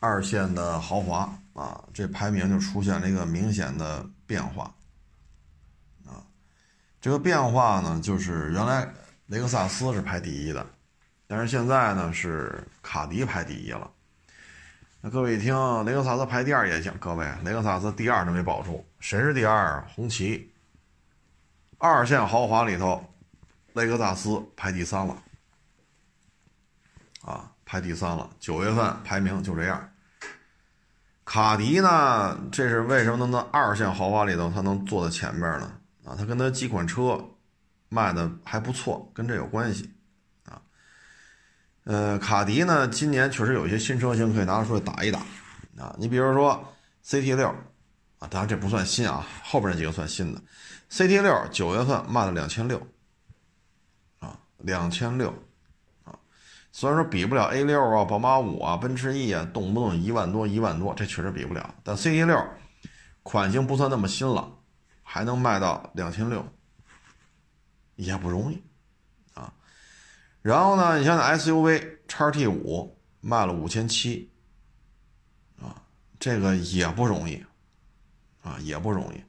[0.00, 4.74] 二线的豪华啊，这排名就出现了一个明显的变化。
[7.06, 8.92] 这个变化呢，就是原来
[9.26, 10.66] 雷克萨斯是排第一的，
[11.28, 13.88] 但是现在呢是卡迪排第一了。
[15.00, 16.92] 那各位一听，雷克萨斯排第二也行。
[16.98, 19.80] 各位，雷克萨斯第二都没保住，谁是第二？
[19.94, 20.52] 红旗。
[21.78, 23.00] 二线豪华里头，
[23.74, 25.16] 雷克萨斯排第三了。
[27.22, 28.28] 啊，排第三了。
[28.40, 29.88] 九月份排名就这样。
[31.24, 32.36] 卡迪呢？
[32.50, 35.72] 这是为什么能在二线豪华里头它能坐在前面呢？
[36.06, 37.20] 啊，它跟它几款车
[37.88, 39.90] 卖的还不错，跟这有关系
[40.44, 40.62] 啊。
[41.82, 45.18] 呃，卡迪呢，今年确实有一些新车型可以拿出来打一打，
[45.76, 46.72] 啊，你比如说
[47.04, 47.48] CT 六，
[48.20, 50.40] 啊，当然这不算新啊，后边那几个算新的
[50.90, 52.80] ，CT 六九月份卖了两千六，
[54.20, 55.28] 啊，两千六，
[56.04, 56.16] 啊，
[56.70, 62.48] 虽然说比不了 A 六啊、宝马五啊、奔驰 E 啊，动不动一万多、一万多，这确实比不了，但 CT 六
[63.24, 64.55] 款型不算那么新了，
[65.08, 66.44] 还能卖到两千六，
[67.94, 68.60] 也不容易。
[69.34, 69.52] 啊
[70.42, 74.30] 然后呢，你像那 SUV 叉 T 五卖了五千七，
[75.60, 75.82] 啊，
[76.18, 77.44] 这个也不容易，
[78.42, 79.22] 啊，也不容易。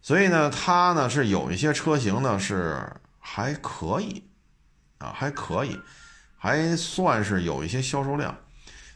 [0.00, 4.28] 所以呢，它呢是有一些车型呢是还可以，
[4.98, 5.80] 啊，还可以，
[6.36, 8.36] 还算是有一些销售量。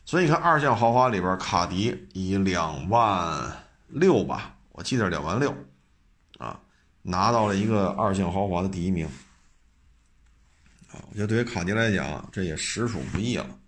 [0.05, 5.53] 所以你看，二线豪华里边，卡迪以两万六吧，我记得两万六，
[6.39, 6.61] 啊，
[7.03, 9.07] 拿到了一个二线豪华的第一名
[10.91, 11.01] 啊。
[11.11, 13.59] 我觉得对于卡迪来讲，这也实属不易了，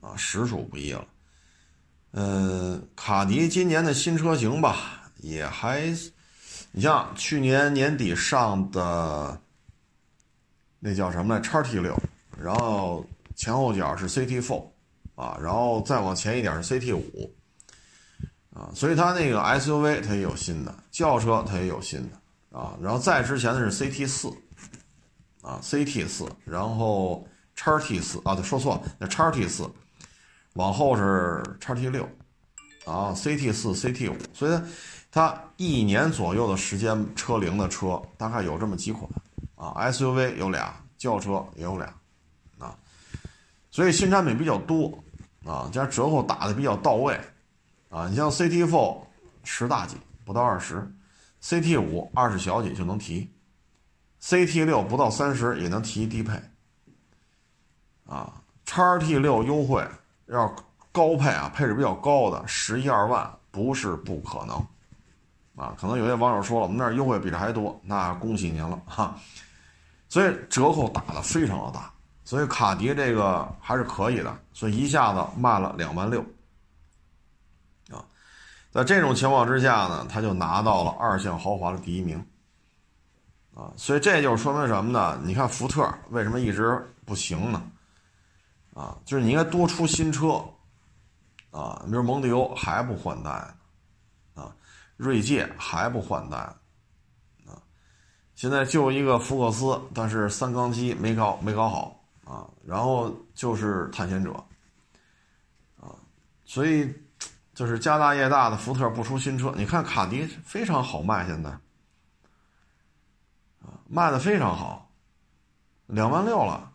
[0.00, 1.06] 啊，实属不易了。
[2.12, 5.94] 嗯，卡迪今年的新车型吧，也还，
[6.72, 9.38] 你像去年年底上的
[10.78, 11.94] 那叫什么来，叉 T 六，
[12.40, 14.66] 然后前后脚是 CT Four，
[15.14, 17.34] 啊，然后再往前一点是 CT 五，
[18.56, 24.32] 啊，所以它那个 SUV 它也有新的，轿车它也有新的，啊，然后再之前的是 CT 四。
[25.42, 29.64] 啊，CT 四，然后叉 T 四啊，对，说错了，那叉 T 四，
[30.54, 32.02] 往后是叉 T 六，
[32.84, 34.64] 啊，CT 四，CT 五，所以它
[35.12, 39.08] 它一年左右的时间车龄的车大概有这么几款，
[39.54, 41.94] 啊，SUV 有俩，轿车也有俩，
[42.58, 42.76] 啊，
[43.70, 44.98] 所以新产品比较多，
[45.44, 47.16] 啊，加折扣打的比较到位，
[47.96, 48.98] 啊，你像 CT four
[49.42, 50.86] 十大几不到二十
[51.42, 53.32] ，CT 五二十小几就能提。
[54.20, 56.38] CT 六不到三十也能提低配，
[58.06, 58.34] 啊，
[58.66, 59.82] 叉 T 六优惠
[60.26, 60.54] 要
[60.92, 64.56] 高配啊，配置比较高的十一二万不是不可能，
[65.54, 69.16] 啊，可能有些网友说了，我们那儿优惠比这还多，那恭喜您了哈，
[70.08, 71.90] 所以折扣打的非常的大，
[72.24, 76.22] 所以卡迪这个还是可以的，所以一下子卖了两万六，
[78.76, 82.22] 在这种情况之下呢，他就拿到了二线豪华的第一名，
[83.54, 85.18] 啊，所以这就是说明什么呢？
[85.24, 87.70] 你看福特为什么一直不行呢？
[88.74, 90.44] 啊，就是你应该多出新车，
[91.52, 93.30] 啊，比如蒙迪欧还不换代，
[94.34, 94.54] 啊，
[94.98, 96.36] 锐界还不换代。
[96.36, 96.54] 啊
[98.34, 104.30] 现在就一个福克斯，但是三缸机没搞没搞好啊，然后就是探险者，
[105.80, 105.96] 啊，
[106.44, 106.94] 所以
[107.56, 111.50] 就是家大业大的福特不出新车，你看卡迪非常好卖，现在
[113.88, 114.90] 卖的非常好，
[115.86, 116.70] 两万六了，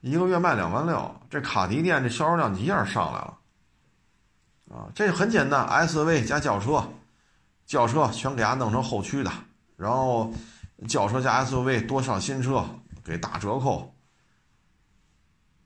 [0.00, 3.38] 一个月卖两万六，这卡迪店这销售量一下上来了，
[4.76, 6.84] 啊，这很简单，SUV 加轿车，
[7.64, 9.30] 轿车全给它弄成后驱的，
[9.76, 10.34] 然后。
[10.88, 12.66] 轿车加 SUV 多上新车
[13.04, 13.94] 给打折扣，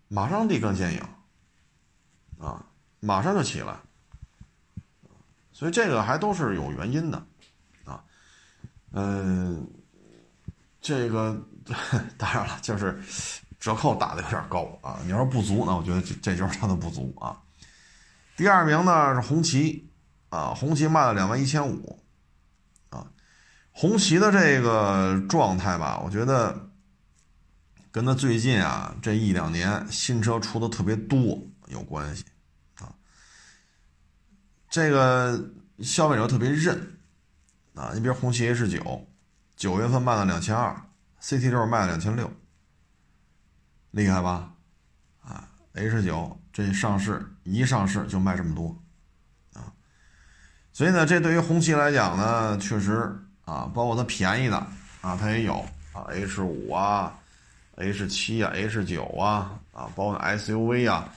[0.08, 1.00] 马上立竿见影，
[2.38, 2.62] 啊，
[3.00, 3.74] 马上就起来，
[5.56, 7.16] 所以这个还都是有原因的，
[7.86, 8.04] 啊，
[8.92, 9.66] 嗯，
[10.82, 11.34] 这个
[12.18, 13.02] 当然了，就是
[13.58, 15.00] 折扣打的有点高啊。
[15.04, 17.40] 你要说不足，那我觉得这就是它的不足啊。
[18.36, 19.88] 第二名呢是红旗，
[20.28, 21.98] 啊，红旗卖了两万一千五
[22.90, 23.06] 啊。
[23.72, 26.68] 红旗的这个状态吧，我觉得
[27.90, 32.26] 跟他最近啊这一两年新车出的特别多有关系。
[34.76, 35.42] 这个
[35.80, 36.78] 消费者特别认
[37.74, 39.06] 啊，你比如红旗 H 九，
[39.56, 40.76] 九月份卖了两千二
[41.22, 42.30] ，CT 六卖了两千六，
[43.92, 44.52] 厉害吧？
[45.22, 48.76] 啊，H 九这上市一上市就卖这么多
[49.54, 49.72] 啊，
[50.74, 53.18] 所以呢，这对于红旗来讲呢，确实。
[53.46, 54.56] 啊，包括它便宜的
[55.00, 57.16] 啊，它也有啊，H 五啊
[57.76, 61.08] ，H 七啊，H 九啊，啊，包括 SUV 啊，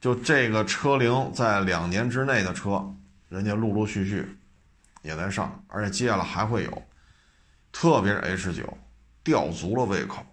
[0.00, 2.93] 就这个车龄在两年之内的车，
[3.34, 4.24] 人家陆陆续续
[5.02, 6.82] 也在上，而且接下来还会有，
[7.72, 8.78] 特别是 H 九，
[9.24, 10.24] 吊足了胃口，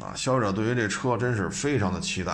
[0.00, 2.32] 啊，消费者对于这车真是非常的期待，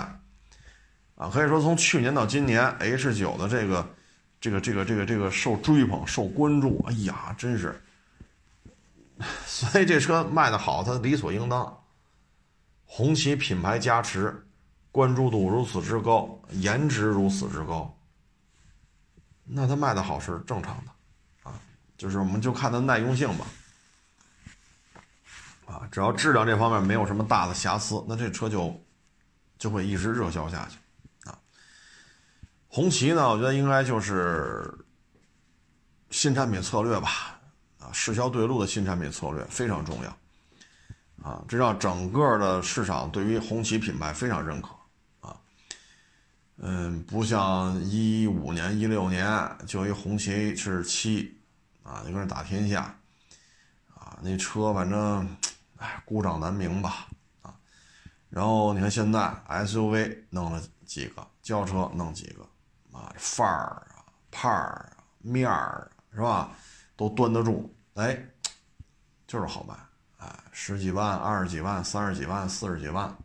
[1.16, 3.86] 啊，可以说从去年到今年，H 九的这个
[4.40, 7.78] 这个这个这个这个受追捧、受关注，哎呀，真是。
[9.44, 11.78] 所以这车卖的好，它理所应当。
[12.86, 14.46] 红旗品牌加持，
[14.90, 17.94] 关注度如此之高，颜值如此之高，
[19.52, 21.52] 那它卖的好是正常的，啊，
[21.96, 23.46] 就是我们就看它耐用性吧，
[25.66, 28.80] 啊，只要质量这方面没有什么大的瑕疵，那这车就
[29.58, 30.78] 就会一直热销下去，
[31.28, 31.38] 啊。
[32.68, 34.72] 红旗呢，我觉得应该就是
[36.10, 37.36] 新产品策略吧。
[37.80, 44.68] 啊，市销对路的新产品策略非常重要，啊，这让整个的市场对于红旗品牌非常认可，
[46.62, 51.40] 嗯，不像一五年、一六年就一红旗是七，
[51.82, 52.94] 啊，就跟那打天下，
[53.94, 55.26] 啊，那车反正，
[55.78, 57.06] 哎，孤掌难鸣吧，
[57.40, 57.54] 啊，
[58.28, 62.42] 然后你看现在 SUV 弄了几个，轿车弄几个，
[62.92, 66.50] 啊，范儿啊，派儿啊，面儿是吧？
[66.94, 68.22] 都端得住，哎，
[69.26, 69.74] 就是好卖，
[70.18, 73.16] 哎，十几万、二十几万、三十几万、四十几万。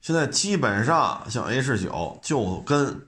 [0.00, 3.06] 现在基本上像 H 九就跟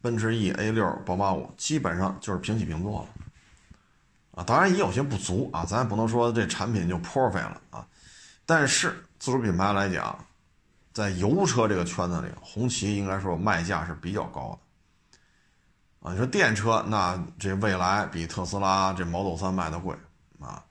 [0.00, 3.08] 奔驰 E、A 六、宝马五基本上就是平起平坐了，
[4.36, 7.86] 啊，当然也有些不足啊，咱也不能说这产品就破费了啊。
[8.44, 10.18] 但是自主品牌来讲，
[10.92, 14.58] 在油车这个圈子里，红旗应该说卖价是比较高
[16.00, 16.08] 的。
[16.08, 19.96] 啊，你说电车，那这未来比特斯拉这 Model 3卖的贵
[20.40, 20.64] 啊。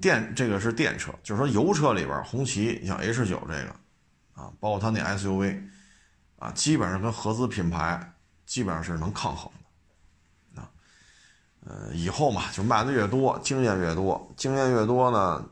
[0.00, 3.76] 电这个是电车，就是说油车里边，红旗像 H9 这个
[4.36, 5.60] 啊，包括它那 SUV
[6.38, 9.50] 啊，基本上跟合资品牌基本上是能抗衡
[10.54, 10.70] 的啊。
[11.64, 15.44] 呃，以后嘛，就卖的越多，经验越多，经验越多呢，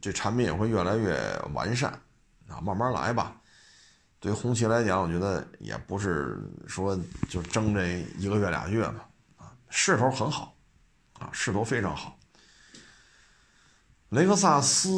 [0.00, 1.16] 这产品也会越来越
[1.52, 1.92] 完善
[2.48, 3.36] 啊，慢慢来吧。
[4.18, 6.98] 对红旗来讲，我觉得也不是说
[7.28, 9.02] 就争这一个月俩月嘛，
[9.36, 10.56] 啊，势头很好，
[11.18, 12.18] 啊，势头非常好。
[14.08, 14.88] 雷克萨斯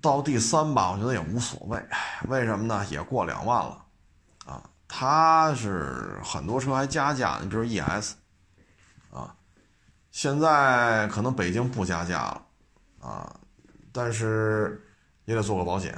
[0.00, 1.84] 到第三吧，我觉得也无所谓，
[2.28, 2.84] 为什么呢？
[2.90, 3.84] 也过两万了，
[4.46, 8.14] 啊，它是很多车还加价，你比如 ES，
[9.12, 9.34] 啊，
[10.10, 12.42] 现在可能北京不加价了，
[13.00, 13.36] 啊，
[13.92, 14.82] 但是
[15.24, 15.92] 也得做个保险。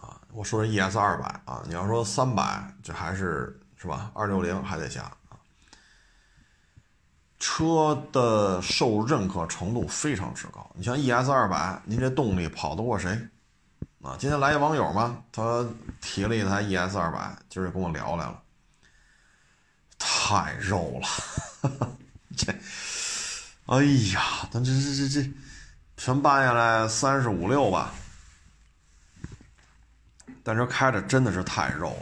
[0.00, 4.10] 啊我说的 ES 二百啊，你要说三百，这还是是吧？
[4.14, 5.10] 二六零还得加。
[7.38, 10.68] 车的受认可程度非常之高。
[10.74, 13.10] 你像 ES 二百，您这动力跑得过谁？
[14.02, 15.66] 啊，今天来一网友嘛，他
[16.00, 18.40] 提了一台 ES 二百，今儿跟我聊来了，
[19.98, 21.08] 太肉了，
[22.36, 22.52] 这，
[23.66, 23.82] 哎
[24.14, 25.30] 呀，他这这这这，
[25.96, 27.92] 全办下来三十五六吧，
[30.44, 31.96] 但这开着真的是太肉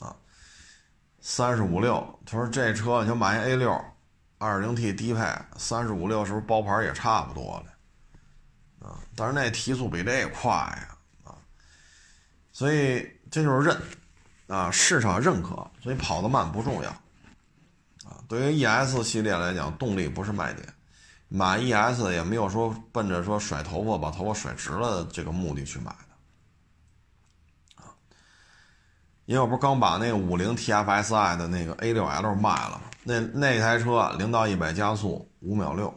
[0.00, 0.16] 了啊，
[1.20, 3.84] 三十五六，他说这车你就买一 A 六。
[4.38, 5.20] 二零 T 低配
[5.56, 7.72] 三十五六是不是包牌也差不多了？
[8.86, 11.34] 啊，但是那提速比这快呀，啊，
[12.52, 13.76] 所以这就是认，
[14.46, 16.90] 啊，市场认可，所以跑得慢不重要，
[18.04, 20.72] 啊，对于 ES 系列来讲，动力不是卖点，
[21.28, 25.90] 买 ES 也没有说奔着说甩头发把头发甩直了这个目的去买
[27.76, 27.90] 的，啊，
[29.26, 32.82] 因为我不是刚把那个五菱 TFSI 的那个 A 六 L 卖了吗？
[33.02, 35.92] 那那台车零到一百加速五秒六，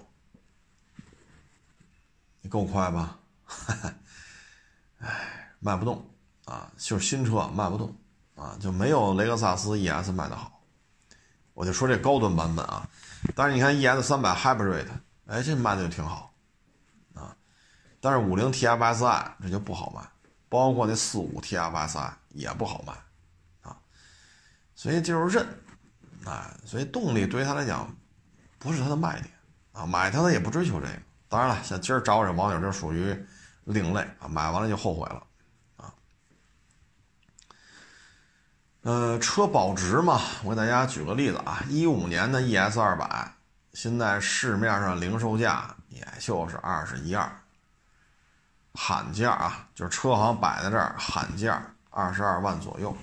[2.41, 3.17] 你够快吧？
[4.99, 6.03] 哎，卖不动
[6.45, 7.95] 啊，就是新车卖不动
[8.35, 10.61] 啊，就没有雷克萨斯 ES 卖的好。
[11.53, 12.87] 我就说这高端版本啊，
[13.35, 14.87] 但是你看 ES 三百 Hybrid，
[15.27, 16.33] 哎，这卖的就挺好
[17.13, 17.35] 啊。
[17.99, 20.01] 但是五菱 TFSI 这就不好卖，
[20.47, 22.93] 包括那四五 TFSI 也不好卖，
[24.79, 25.45] 所以就是认。
[26.23, 27.93] 啊，所以动力对于他来讲，
[28.57, 29.29] 不是他的卖点
[29.73, 29.85] 啊。
[29.85, 30.93] 买它的也不追求这个。
[31.27, 33.13] 当然了，像今儿找我这网友，这属于
[33.65, 34.27] 另类啊。
[34.29, 35.23] 买完了就后悔了
[35.75, 35.93] 啊。
[38.83, 41.61] 呃，车保值嘛，我给大家举个例子啊。
[41.67, 43.33] 一五年的 ES 二百，
[43.73, 47.29] 现在市面上零售价也就是二十一二，
[48.75, 52.95] 喊价啊，就是车行摆在这儿喊价二十二万左右，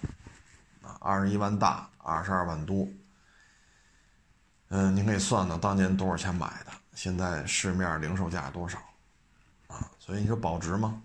[1.07, 2.89] 二十一万大，二十二万多。
[4.69, 8.79] 嗯，您可以算算当年多少钱买的，现在市面零售价多少，
[9.69, 11.01] 啊，所以你说保值吗？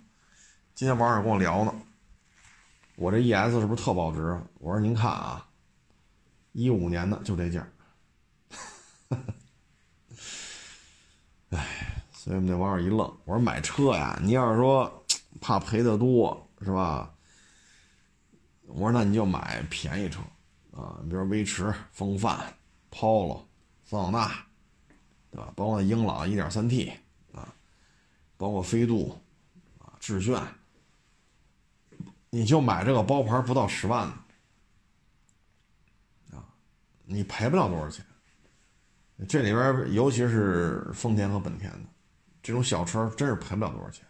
[0.74, 1.72] 今天网友跟我聊呢，
[2.95, 4.41] 我这 ES 是不是特保值？
[4.58, 5.47] 我说您看啊，
[6.54, 7.68] 一五年的就这价，
[11.52, 15.06] 哎，所以我们那网友一愣，我说买车呀，你要是说
[15.39, 17.14] 怕赔的多是吧？
[18.74, 20.22] 我说那你就买便宜车
[20.72, 22.53] 啊，比如威驰、风范、
[22.89, 23.41] Polo。
[23.84, 24.32] 桑塔纳，
[25.32, 25.51] 对吧？
[25.53, 26.93] 包括英朗 1.3T
[27.34, 27.53] 啊，
[28.38, 29.19] 包括飞度
[29.80, 30.41] 啊，致炫，
[32.30, 34.13] 你就买这个包牌不到十万的
[36.38, 36.47] 啊，
[37.03, 38.05] 你赔不了多少钱。
[39.28, 41.80] 这里边尤其是丰田和本田的
[42.41, 44.07] 这种小车，真是赔不了多少钱。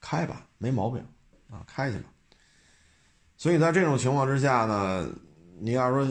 [0.00, 1.04] 开吧，没毛病
[1.50, 2.08] 啊，开去吧。
[3.36, 5.08] 所以在这种情况之下呢，
[5.58, 6.06] 你要说。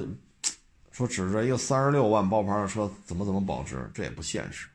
[0.91, 4.65] 说指着一个三十六万包牌的车怎么怎么保值，这也不现实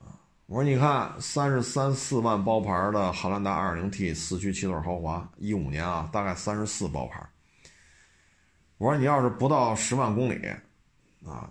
[0.00, 0.10] 啊！
[0.46, 7.24] 我说你看三十三四万包牌的汉兰达 2.0T 四驱七座豪华，一五年啊，大概三十四包牌。
[8.76, 10.44] 我说你要是不到十万公里
[11.24, 11.48] 啊，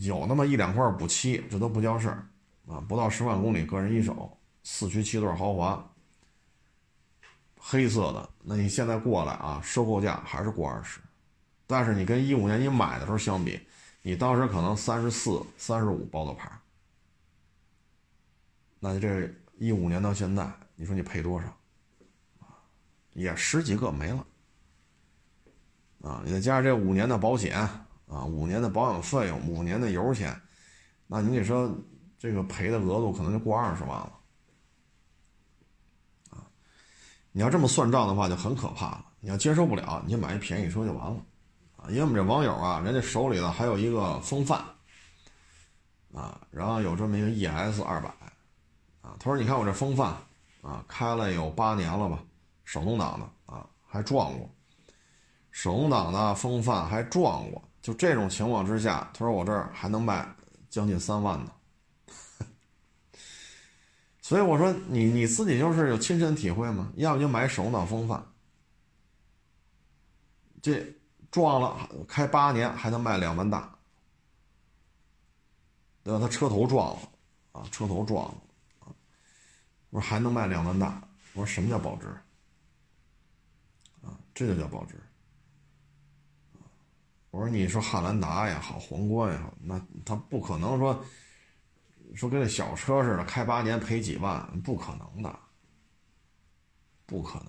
[0.00, 2.28] 有那么一两块补漆，这都不叫事儿
[2.68, 2.78] 啊！
[2.86, 5.93] 不到十万公里，个人一手四驱七座豪华，
[7.66, 11.00] 黑色的，那你现在过来啊，收购价还是过二十。
[11.66, 13.58] 但是你跟一五年你买的时候相比，
[14.02, 16.52] 你当时可能三十四、三十五包的牌，
[18.78, 20.46] 那你这一五年到现在，
[20.76, 21.48] 你说你赔多少？
[23.14, 24.26] 也十几个没了。
[26.02, 27.58] 啊，你再加上这五年的保险
[28.06, 30.38] 啊，五年的保养费用，五年的油钱，
[31.06, 31.74] 那你得说
[32.18, 34.20] 这个赔的额度可能就过二十万了。
[36.30, 36.44] 啊，
[37.36, 39.04] 你要这么算账的话就很可怕了。
[39.18, 41.16] 你要接受不了，你就买一便宜车就完了。
[41.74, 44.62] 啊因为我们这网友啊，人家手里头还有一个风范，
[46.14, 48.08] 啊，然后有这么一个 ES 二百，
[49.02, 50.14] 啊，他说：“你看我这风范，
[50.62, 52.20] 啊，开了有八年了吧，
[52.64, 54.48] 手动挡的啊，还撞过，
[55.50, 60.24] 手动挡的风范还撞过，就这种情况之下，他说我这儿还能卖
[60.70, 61.50] 将近三万呢。
[64.24, 66.90] 所以我说你你自己就是有亲身体会吗？
[66.96, 68.24] 要不就买手脑风范，
[70.62, 70.82] 这。”
[71.34, 73.76] 撞了，开八年还能卖两万大，
[76.04, 76.20] 对吧？
[76.20, 77.08] 他车头撞了，
[77.50, 78.34] 啊，车头撞了，
[78.78, 78.94] 啊，
[79.90, 81.02] 我说还能卖两万大，
[81.32, 82.06] 我说什么叫保值？
[84.04, 84.94] 啊，这就叫保值。
[87.32, 91.04] 我说你说汉兰达也好，皇冠也好，那他不可能说，
[92.14, 95.38] 说跟那小车似的，开八年赔几万，不可能的，
[97.06, 97.48] 不可能。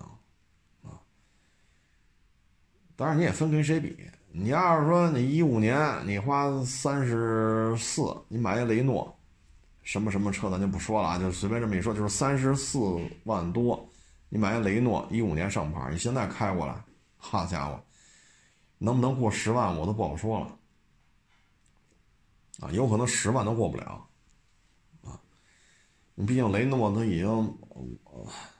[0.90, 1.00] 啊
[2.96, 3.94] 当然，你也分跟谁比。
[4.38, 9.14] 你要是说你一五年你花三十四，你买一雷诺，
[9.82, 12.78] 什么什么车咱就不说了啊，就随便这么一说，就是三十四
[13.24, 13.88] 万多，
[14.28, 16.74] 你买一雷诺一五年上牌，你现在开过来，
[17.16, 17.82] 好家伙，
[18.78, 20.58] 能不能过十万我都不好说了，
[22.60, 24.05] 啊，有可能十万都过不了，
[26.16, 27.58] 你毕竟雷诺它已经。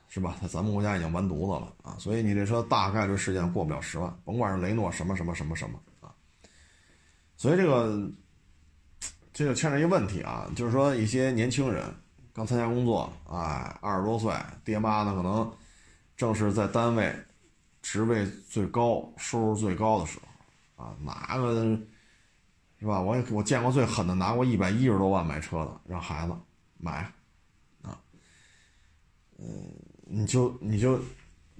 [0.09, 0.35] 是吧？
[0.41, 1.95] 他咱们国家已经完犊子了啊！
[1.99, 6.09] 所以你这车大概率事件过不了十万，甭管是雷诺什么什么什么什么啊。
[7.37, 8.11] 所以这个
[9.31, 11.85] 这就牵扯一个问题啊，就是说一些年轻人
[12.33, 14.33] 刚参加工作，哎，二十多岁，
[14.65, 15.53] 爹妈呢可能
[16.17, 17.15] 正是在单位
[17.83, 20.19] 职位最高、收入最高的时
[20.77, 21.55] 候啊，拿个
[22.81, 23.03] 是吧？
[23.03, 26.33] 我也我见过最狠的，拿过一百一十多万买车的，让孩子
[26.79, 27.13] 买，
[29.39, 29.73] 嗯。
[30.09, 31.01] 你就你就，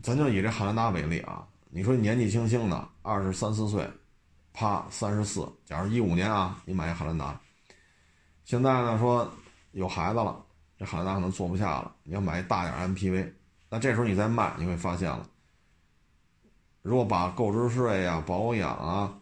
[0.01, 3.85] 咱就以这汉兰达为例啊，你说你年纪轻轻的二十三四岁，
[4.53, 7.41] 啪三十四，假如一五年啊，你买一汉兰达，
[8.45, 9.29] 现在呢说
[9.73, 10.41] 有孩子了，
[10.79, 13.33] 这汉兰达可能坐不下了，你要买一大点 MPV，
[13.69, 15.29] 那这时候你再卖，你会发现了，
[16.83, 19.13] 如果把购置税呀、保养啊，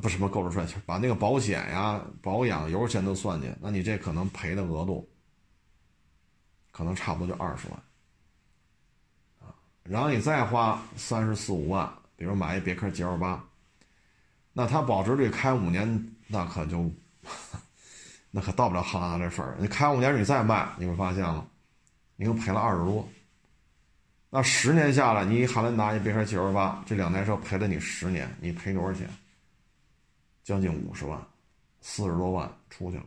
[0.00, 5.11] 不什么购置税，把那个保险呀、保养、油钱都算进去，那你这可能赔的额度，
[6.72, 7.76] 可能差不多就二十万。
[9.38, 9.54] 啊
[9.84, 13.44] 然后你再花三十四五万，比如买一别克 GL 八，
[14.52, 16.90] 那它保值率开五年，那可就，
[18.30, 19.56] 那可到不了汉兰达这份儿。
[19.58, 21.46] 你开五年你再卖，你会发现了，
[22.16, 23.08] 你又赔了二十多。
[24.30, 29.08] 那十年下来，你一汉兰达一别克 GL 八，这两台车赔了你十年，你赔多少钱？
[30.44, 31.20] 将近五十万，
[31.80, 33.04] 四十多万出去了。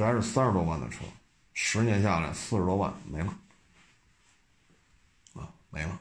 [0.00, 1.04] 这还是三十多万的车，
[1.52, 3.26] 十年下来四十多万没了。
[5.34, 6.00] 啊没了，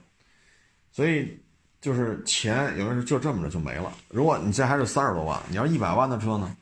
[0.90, 1.38] 所以
[1.82, 3.92] 就是钱有的时候就这么着就没了。
[4.08, 6.56] 如果你这还是三十多万，你要一百万的车呢？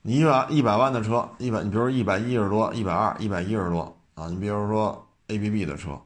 [0.00, 6.00] 你一百一百万的车，一百你比如一百一十多、一百二、一百一十多啊，你比如说 A B B 的车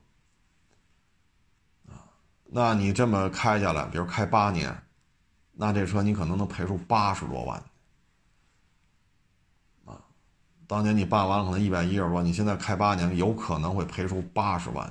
[1.89, 2.03] 啊，
[2.47, 4.77] 那你这么开下来，比如开八年，
[5.53, 7.63] 那这车你可能能赔出八十多万。
[10.73, 14.91] 当年你办完了可能一百一十多，你现在开八年，有可能会赔出八十万。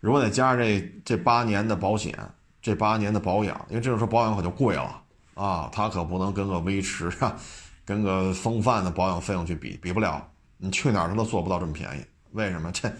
[0.00, 2.18] 如果再加上这这八年的保险，
[2.62, 5.04] 这八年的保养，因为这种车保养可就贵了
[5.34, 7.36] 啊，它可不能跟个威驰啊，
[7.84, 10.26] 跟个风范的保养费用去比，比不了。
[10.56, 12.72] 你去哪儿它都做不到这么便宜，为什么？
[12.72, 12.90] 这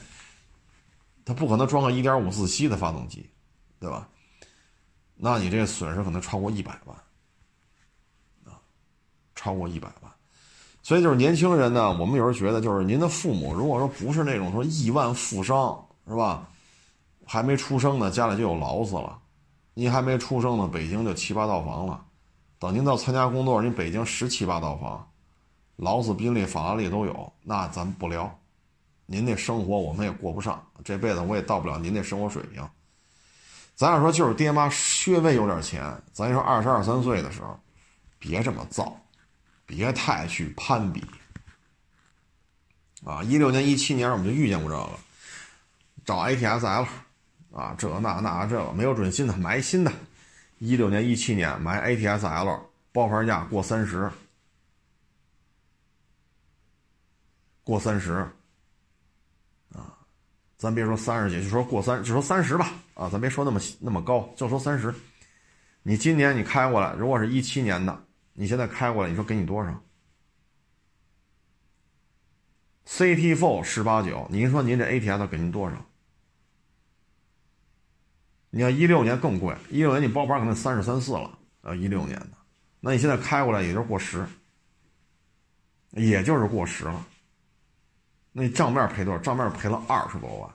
[1.24, 3.30] 它不可能装个一点五自吸的发动机，
[3.80, 4.06] 对吧？
[5.14, 6.94] 那你这个损失可能超过一百万
[8.44, 8.60] 啊，
[9.34, 10.01] 超过一百万。
[10.82, 16.46] 所以就是年轻人呢，我们有时候觉得，就是您的父母如果说不是那种说亿万富商，是吧？
[17.24, 19.16] 还没出生呢，家里就有劳斯了；
[19.74, 22.04] 您还没出生呢，北京就七八套房了。
[22.58, 25.08] 等您到参加工作，您北京十七八套房，
[25.76, 28.30] 劳斯、宾利、法拉利都有，那咱不聊。
[29.06, 32.62] 您那生活我们也过不上，这辈子我也到不了您那生活水平。
[33.74, 37.58] 咱要说就是爹妈稍微有点钱，咱说二十二三岁的时候，
[38.18, 38.96] 别这么造。
[39.66, 41.04] 别太去攀比
[43.04, 43.22] 啊！
[43.22, 44.98] 一六年、一七年我们就遇见过这个，
[46.04, 46.86] 找 ATS-L
[47.52, 49.92] 啊，这那那这个没有准新的，买新的。
[50.58, 54.08] 一六年、一七年买 ATS-L，包牌价过三十，
[57.64, 58.12] 过三十
[59.72, 59.98] 啊！
[60.56, 63.08] 咱别说三十几，就说过三，就说三十吧啊！
[63.08, 64.94] 咱别说那么那么高，就说三十。
[65.82, 68.04] 你今年你开过来，如果是一七年的。
[68.34, 69.82] 你现在开过来，你说给你多少
[72.86, 75.76] ？CT4 十八九，您说您这 ATS 给您多少？
[78.50, 82.30] 你看一六年更贵，一六年你包牌可能三十三四了，呃，一六年的，
[82.80, 84.26] 那你现在开过来也就是过十，
[85.92, 87.06] 也就是过十了。
[88.32, 89.20] 那你账面赔多少？
[89.20, 90.50] 账面赔了二十多万。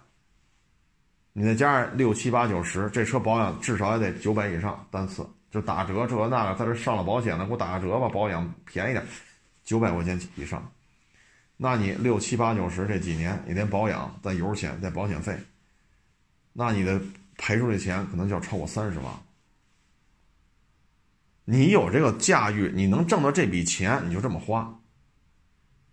[1.34, 5.28] 你再加上六七八九十，这车保养至少也得九百以上单次。
[5.50, 9.06] 就打折，这那个，在这上了保险了，给我打个折吧，保养便宜点，
[9.64, 10.72] 九百块钱以上。
[11.56, 15.36] 那你六七八九十这几年，你连保养、再油钱、再保险费，
[16.54, 17.02] 那你的
[17.38, 19.06] 赔出的钱可能就要超过三十万。
[21.46, 24.80] 你有这个驾驭，你能挣到这笔钱，你就这么花。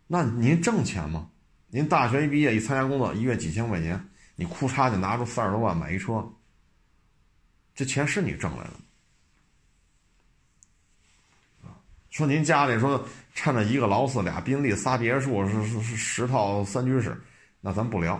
[0.07, 1.31] 那您挣钱吗？
[1.69, 6.29] 您大学一毕业，一参加工作，一月几千块钱，你哭嚓就拿出三十多万买一车，
[7.75, 8.73] 这钱是你挣来的？
[12.15, 13.05] 说您家里说
[13.35, 17.21] 趁着一个劳斯、俩宾利、仨别墅，是是是十套三居室，
[17.61, 18.17] 那咱不聊，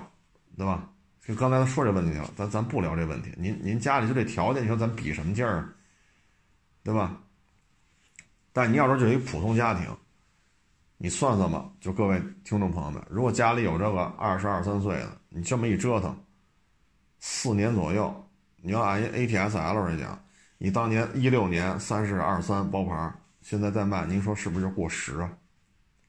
[0.59, 0.91] 对吧？
[1.25, 3.33] 就刚才说这问题了，咱咱不聊这问题。
[3.37, 5.73] 您您家里就这条件，你说咱比什么劲儿，
[6.83, 7.17] 对吧？
[8.53, 9.87] 但你要说就一普通家庭，
[10.99, 16.19] 你算算吧，就各位听众朋友们，如果家里有这个二十二三岁的，你这么一折腾，
[17.21, 20.21] 四年左右，你要按 A T S L 来讲，
[20.59, 23.13] 你当年一六年三十二三包牌，
[23.45, 25.31] 现在再卖，您说是不是就过时啊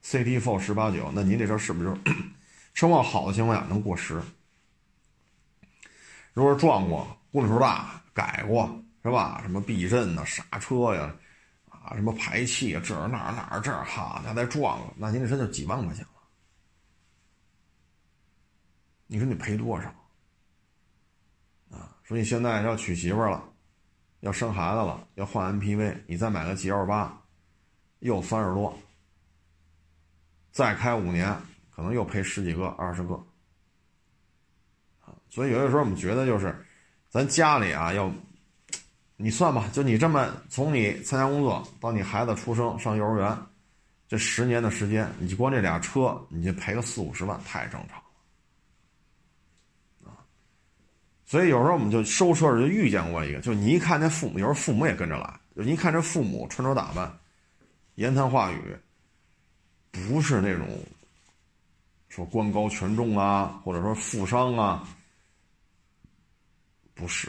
[0.01, 2.13] ctfl 十八九，那您这车是不是就
[2.73, 4.21] 车况好的情况下能过时？
[6.33, 9.41] 如果撞过，公里数大，改过是吧？
[9.41, 11.13] 什么避震呐、刹车呀，
[11.69, 16.11] 啊，什么排气啊，这儿那儿那儿这儿哈，他再撞了，那您这车就几万块钱了。
[19.07, 19.89] 你说你赔多少？
[21.69, 23.43] 啊，说你现在要娶媳妇了，
[24.21, 27.21] 要生孩子了，要换 MPV，你再买个 G L 八，
[27.99, 28.77] 又三十多，
[30.51, 31.35] 再开五年，
[31.75, 33.21] 可能又赔十几个、二十个。
[35.29, 36.55] 所以有的时候我们觉得就是，
[37.09, 38.09] 咱家里啊要，
[39.17, 43.37] 你算吧，就你这么从你参加工作到你孩子出生上幼儿园，
[44.07, 47.97] 这十年的时间，你就光这俩车，你就赔个四五十万，太正常
[50.03, 50.23] 了，啊。
[51.25, 57.11] 所以有时候我们就收车时就遇见过一个，就你一看那父母，有时候父母也跟着来，就一看这父母穿着打扮，
[57.95, 58.77] 言谈话语，
[59.91, 60.67] 不是那种
[62.09, 64.87] 说官高权重啊，或者说富商啊。
[66.97, 67.27] 不是，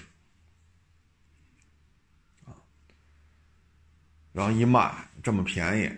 [2.44, 2.54] 啊，
[4.32, 4.94] 然后一卖
[5.24, 5.90] 这么便宜，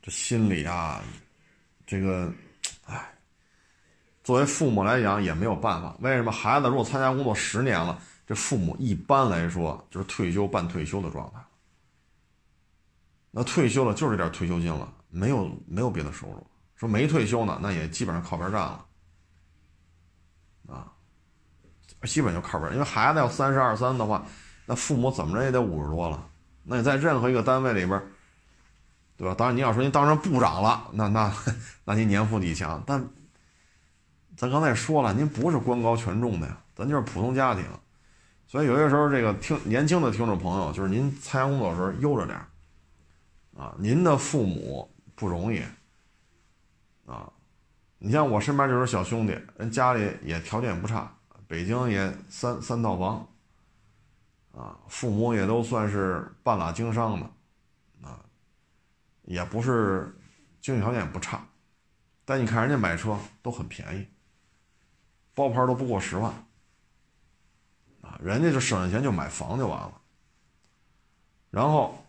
[0.00, 1.02] 这心里啊，
[1.84, 2.32] 这个，
[2.86, 3.12] 哎，
[4.22, 5.96] 作为父母来讲也没有办法。
[6.02, 11.43] 为什么孩子如果参加工作十年了，这父母一般来说就是退休半退休的状态。
[13.36, 16.46] 那退休了就是这点退休金了，没有没有别的收入。
[16.76, 18.86] 说没退休呢，那也基本上靠边站了。
[20.68, 20.86] 啊
[22.06, 24.22] 基本就靠边，因为孩子要三十二三的话，
[24.66, 26.28] 那父母怎么着也得五十多了。
[26.62, 28.00] 那你在任何一个单位里边，
[29.16, 29.34] 对吧？
[29.34, 31.32] 当然你要说您当上部长了，那那
[31.84, 32.82] 那您年富力强。
[32.86, 33.02] 但
[34.36, 37.64] 咱刚才也说了，您不是官高权重的呀，咱就是普通家庭。
[38.46, 42.38] 所以有些时候，这个听年轻的听众朋友，就是您参加工作的时候悠着点
[43.56, 43.74] 啊。
[43.78, 45.62] 您的父母不容易
[47.06, 47.32] 啊。
[47.98, 51.10] 你像我身边就是小兄弟，人家里也条件不差。
[51.46, 53.28] 北京也三三套房，
[54.52, 57.30] 啊，父母也都算是半拉经商的，
[58.08, 58.24] 啊，
[59.24, 60.18] 也不是
[60.60, 61.46] 经济条件也不差，
[62.24, 64.08] 但你看人家买车都很便宜，
[65.34, 66.32] 包牌都不过十万，
[68.00, 70.00] 啊，人家就省下钱就买房就完了，
[71.50, 72.03] 然后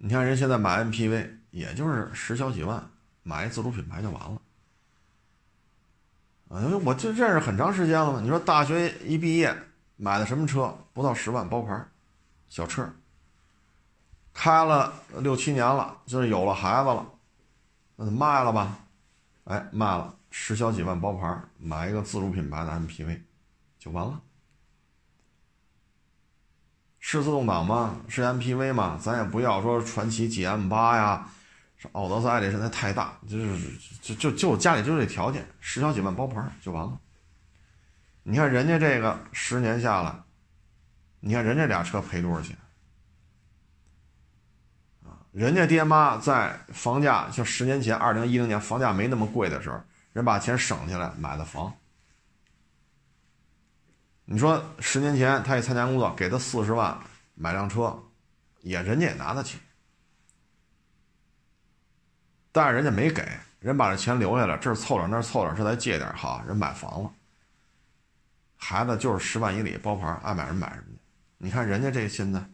[0.00, 2.88] 你看人现在买 MPV 也就是十小几万，
[3.24, 4.40] 买一自主品牌就完了。
[6.48, 8.20] 啊，因为我就认识很长时间了嘛。
[8.20, 9.52] 你说大学一毕业
[9.96, 10.72] 买的什么车？
[10.92, 11.84] 不到十万包牌，
[12.48, 12.88] 小车，
[14.32, 17.04] 开了六七年了，就是有了孩子了，
[17.96, 18.78] 那就卖了吧？
[19.44, 23.20] 哎，卖了十小几万包牌，买一个自主品牌的 MPV，
[23.80, 24.20] 就完了。
[27.10, 27.96] 是自动挡吗？
[28.06, 28.98] 是 MPV 吗？
[29.02, 31.26] 咱也不要说传祺 GM 八呀。
[31.78, 33.56] 是奥德赛这身材太大，就是
[34.02, 36.98] 就就就家里就这条件，十小几万包牌就完了。
[38.24, 40.14] 你看人家这个十年下来，
[41.20, 42.54] 你看人家俩车赔多少钱
[45.02, 45.16] 啊？
[45.32, 49.80] 人家爹妈在房价就十年前二零一零年房价没那么贵的时候，
[50.12, 51.72] 人把钱省下来买的房。
[54.30, 56.94] 你说十年前他一参加工作，给他四十万
[57.34, 57.98] 买辆车，
[58.60, 59.58] 也人家也拿得起。
[62.52, 63.26] 但是人家没给
[63.58, 67.10] 人把这钱留下来，这凑点那凑点，这再借点哈，人买房了。
[68.58, 70.98] 孩子就是十万以里包牌，爱买什么买什么。
[71.38, 72.44] 你看人家这现在，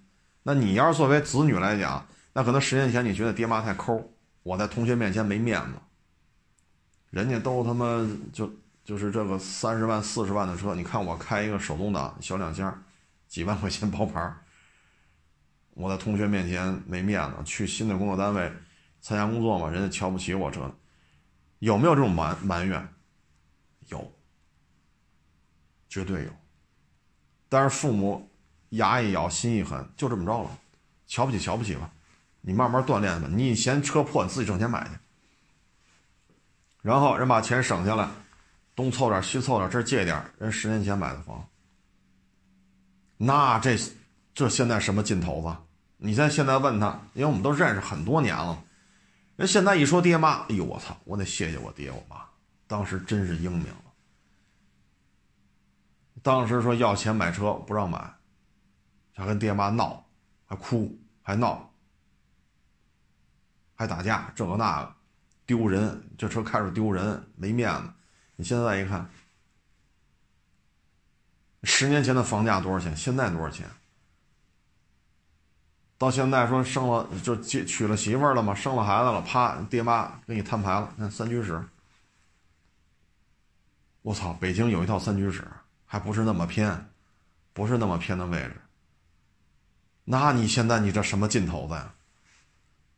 [0.45, 4.15] 那你要是作为子女来讲，那可能十年前你觉得爹妈太抠，
[4.45, 5.73] 我在同学面前没面子。
[7.11, 8.49] 人家都他妈就
[8.85, 12.85] 就是这个三十万四十万的车，你看我开一个手动挡小两厢，
[13.27, 14.35] 几万块钱包牌，
[15.71, 18.53] 我在同学面前没面子，去新的工作单位。
[19.01, 20.75] 参加工作嘛，人家瞧不起我这，
[21.59, 22.89] 有没有这种埋埋怨？
[23.89, 24.11] 有，
[25.91, 26.31] 绝对有。
[27.51, 28.27] 但是父母
[28.71, 30.59] 牙一咬，心一狠，就这么着了。
[31.07, 31.91] 瞧不起，瞧不起吧，
[32.41, 33.29] 你慢慢锻炼吧。
[33.31, 34.91] 你嫌车破，你自己挣钱买去。
[36.81, 38.09] 然后人把钱省下来，
[38.75, 41.49] 东凑点西凑点，这借点，人十年前买的房，
[43.17, 43.77] 那这
[44.35, 45.57] 这现在什么劲头子？
[45.97, 48.63] 你在现在问他，因为我们都认识很多年了。
[49.37, 52.25] 人现在一说爹妈，哎呦我操，我得谢谢我爹我妈，
[52.67, 53.93] 当时真是英明了。
[56.23, 58.15] 当时说要钱买车不让买，
[59.15, 60.05] 还跟爹妈闹，
[60.47, 61.73] 还哭还闹，
[63.75, 64.95] 还打架，这个那个，
[65.47, 67.93] 丢人，这车开着丢人，没面子。
[68.37, 69.09] 你现在一看，
[71.63, 72.97] 十年前的房价多少钱？
[72.97, 73.69] 现在多少钱？
[75.97, 81.65] 到现在说生了就娶娶了媳妇儿了嘛，生了孩子了，啪，爹妈给你摊牌了，看三居室。
[84.03, 85.47] 我操，北京有一套三居室，
[85.87, 86.91] 还不是那么偏，
[87.53, 88.61] 不是那么偏的位置。
[90.05, 91.95] 那你现在你这什么劲头子呀？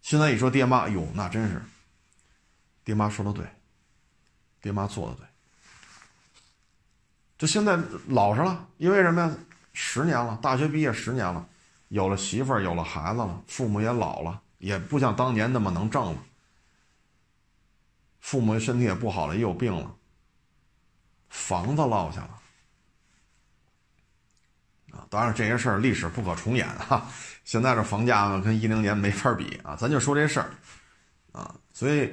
[0.01, 1.63] 现在一说爹妈，哟，那真是，
[2.83, 3.47] 爹妈说的对，
[4.67, 5.25] 爹妈做的对。
[7.39, 9.33] 就现在老实了，因为什么呀？
[9.73, 11.47] 十年了，大学毕业十年了。
[11.89, 16.19] 有了媳妇儿，有了孩子了，父母也老了，也不像当年那么能挣了。
[18.19, 19.95] 父母身体也不好了，也有病了。
[21.29, 22.41] 房子落下了
[24.99, 25.07] 啊！
[25.09, 27.07] 当然这些事儿历史不可重演哈。
[27.45, 29.77] 现在这房价呢，跟一零年没法比啊。
[29.77, 30.51] 咱就说这事儿
[31.31, 32.11] 啊，所以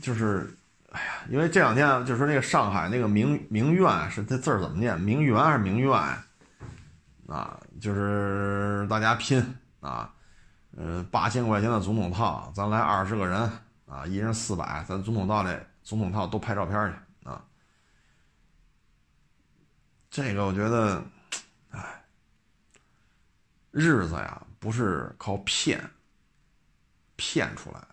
[0.00, 0.56] 就是，
[0.92, 4.98] 哎呀，因为这两天就说那个上海那个名名苑是这字儿怎么念？
[5.00, 5.92] 名媛还是名苑？
[7.26, 9.42] 啊，就是大家拼
[9.80, 10.14] 啊，
[10.76, 13.50] 呃，八千块钱的总统套，咱来二十个人
[13.86, 15.50] 啊，一人四百，咱总统套里
[15.82, 17.44] 总统套都拍照片去啊。
[20.08, 21.04] 这个我觉得，
[21.70, 22.02] 哎，
[23.72, 25.78] 日子呀，不是靠骗
[27.16, 27.88] 骗出来的。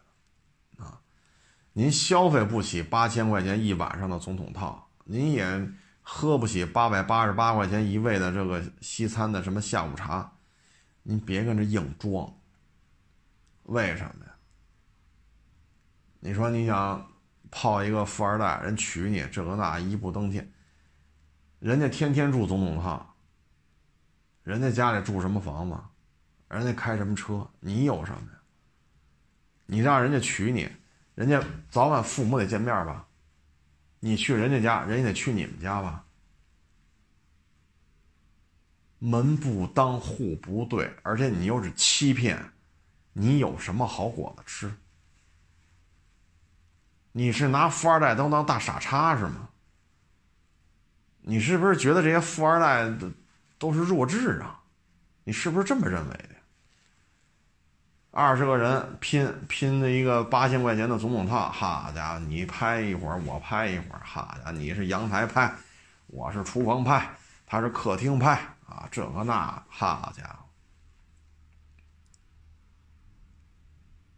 [1.78, 5.70] 您消费不起八千块钱一晚上的总统套，您也。
[6.08, 10.34] 喝不起八百八十八块钱一位的这个西餐的什么下午茶，
[11.02, 12.32] 您别跟着硬装。
[13.64, 14.36] 为什么呀？
[16.20, 17.12] 你说你想
[17.50, 20.48] 泡一个富二代，人娶你这个那一步登天，
[21.58, 23.16] 人家天天住总统套，
[24.44, 25.76] 人家家里住什么房子，
[26.50, 28.40] 人家开什么车，你有什么呀？
[29.66, 30.70] 你让人家娶你，
[31.16, 33.07] 人家早晚父母得见面吧？
[33.99, 36.05] 你去人家家，人家得去你们家吧？
[38.99, 42.51] 门不当户不对，而且你又是欺骗，
[43.13, 44.72] 你有什么好果子吃？
[47.13, 49.49] 你是拿富二代都当大傻叉是吗？
[51.22, 53.11] 你是不是觉得这些富二代都
[53.57, 54.61] 都是弱智啊？
[55.24, 56.35] 你是不是这么认为的？
[58.18, 65.53] 二十个人拼拼的一个八千块钱的总统套，好家伙，你拍一会儿，我拍一会儿，好家伙，你是阳台拍，
[66.07, 67.09] 我是厨房拍，
[67.45, 68.39] 他是客厅拍
[68.70, 70.45] 啊，这个那，好家伙，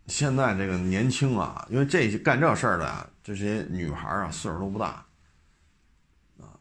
[0.06, 5.04] 现在这个年轻啊，因为这些干这事儿的，这些女孩啊，岁数都不大
[6.40, 6.54] 啊，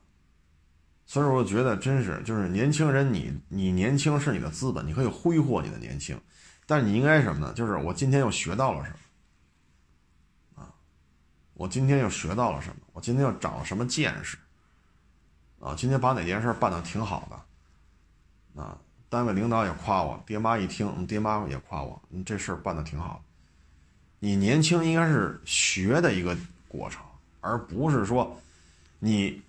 [1.04, 6.18] 所以我觉得真是，就是年轻人，你你年轻是你的资本，你可以挥霍你的年轻。
[6.66, 7.52] 但你应该什么呢？
[7.54, 10.74] 就是我今天又学到了什么啊？
[11.54, 12.76] 我今天又学到了什么？
[12.92, 14.36] 我今天又长了什么见识
[15.60, 15.74] 啊？
[15.76, 18.76] 今天把哪件事办的挺好的啊？
[19.08, 23.22] 单位领导也夸我，爹妈一听，爹妈也夸我，你这事儿办的挺好。
[24.18, 26.36] 你年轻应该是学的一个
[26.66, 27.00] 过程，
[27.40, 28.36] 而不是说
[28.98, 29.40] 你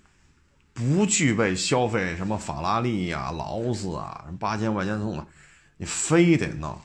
[0.74, 5.26] 不具备消费什么法拉利呀、劳斯啊、八千块钱送的，
[5.78, 6.80] 你非得弄。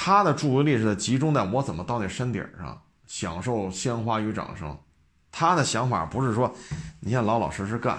[0.00, 4.78] 他的注意力是在集中在我怎么到那山顶上享受鲜花与掌声，
[5.32, 6.54] 他的想法不是说，
[7.00, 7.98] 你先老老实实干，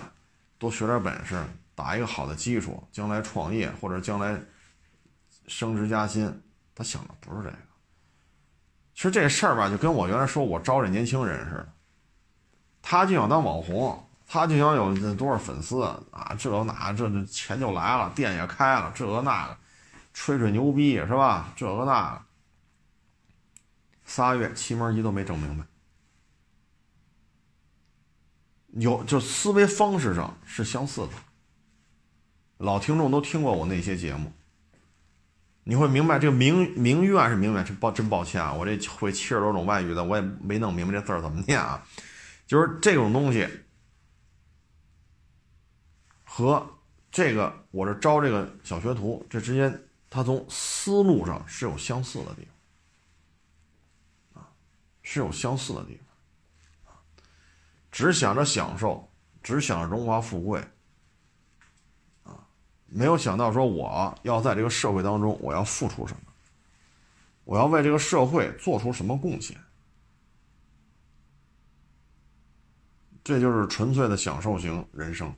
[0.57, 1.37] 多学点本事，
[1.75, 4.39] 打一个好的基础，将来创业或者将来
[5.47, 6.41] 升职加薪，
[6.73, 7.57] 他想的不是这个。
[8.95, 11.69] 其实这事儿吧，就跟我原来说我招这年轻人似的，
[12.81, 19.57] 他就想当网红，他就想有多少粉丝啊，这那这这钱就来了，店也开了，这个那个。
[20.21, 21.53] 吹吹牛逼是吧？
[21.55, 22.21] 这个那个，
[24.03, 25.65] 仨月七门一都没整明白。
[28.73, 31.13] 有就思维方式上是相似的。
[32.57, 34.33] 老听众都听过我那些节目，
[35.63, 38.51] 你会明白这个名名苑是名苑，真抱真抱歉啊！
[38.51, 41.81] 我这会七十多种外语的，我也没弄明白这字儿怎么念啊。
[42.45, 43.47] 就是这种东西
[46.25, 46.77] 和
[47.09, 49.85] 这个，我这招这个小学徒，这之间。
[50.09, 52.47] 他从思路上是有相似的地
[54.33, 54.49] 方，啊，
[55.03, 55.99] 是有相似的地
[56.83, 56.95] 方，
[57.91, 59.07] 只想着享受，
[59.43, 60.59] 只想着荣华富贵，
[62.23, 62.47] 啊，
[62.87, 66.31] 没有想到说我要在这个社会当中我要付出什么，
[67.43, 69.55] 我要为这个社会做出什么贡献，
[73.23, 75.31] 这就是纯粹的享受型人生。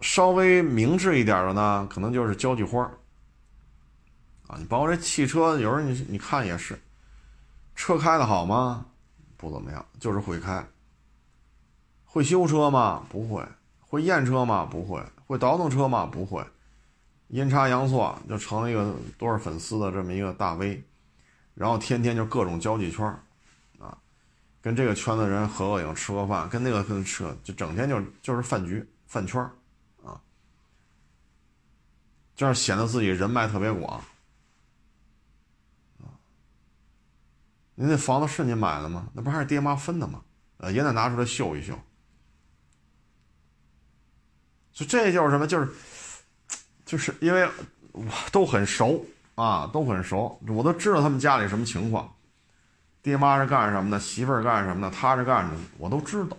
[0.00, 2.82] 稍微明智一点的呢，可能就是交际花
[4.46, 6.78] 啊，你包括这汽车，有时候你你看也是，
[7.74, 8.86] 车开的好吗？
[9.36, 10.66] 不怎么样，就是会开。
[12.04, 13.02] 会修车吗？
[13.08, 13.42] 不会。
[13.80, 14.66] 会验车吗？
[14.70, 15.02] 不会。
[15.26, 16.04] 会倒腾车吗？
[16.06, 16.44] 不会。
[17.28, 20.82] 阴差阳错就成了一个多少粉丝的这么一个大 V，
[21.54, 23.06] 然后天天就各种交际圈
[23.78, 23.96] 啊，
[24.60, 29.52] 跟这个圈子人合个影、吃个饭，跟那个跟吃，就整天就就是饭局、饭圈儿，
[32.40, 34.02] 这样显得自己人脉特别广。
[37.74, 39.08] 您那房子是您买的吗？
[39.12, 40.22] 那不还是爹妈分的吗？
[40.56, 41.78] 呃，也得拿出来秀一秀。
[44.72, 45.46] 就这就是什么？
[45.46, 45.70] 就是。
[46.86, 47.46] 就是因为
[47.92, 52.16] 我都很熟啊，都很熟，我都知道他们家里什么情况，
[53.02, 56.38] 爹妈是干什么的，媳妇儿干什么的，他是干什么的，我都知道。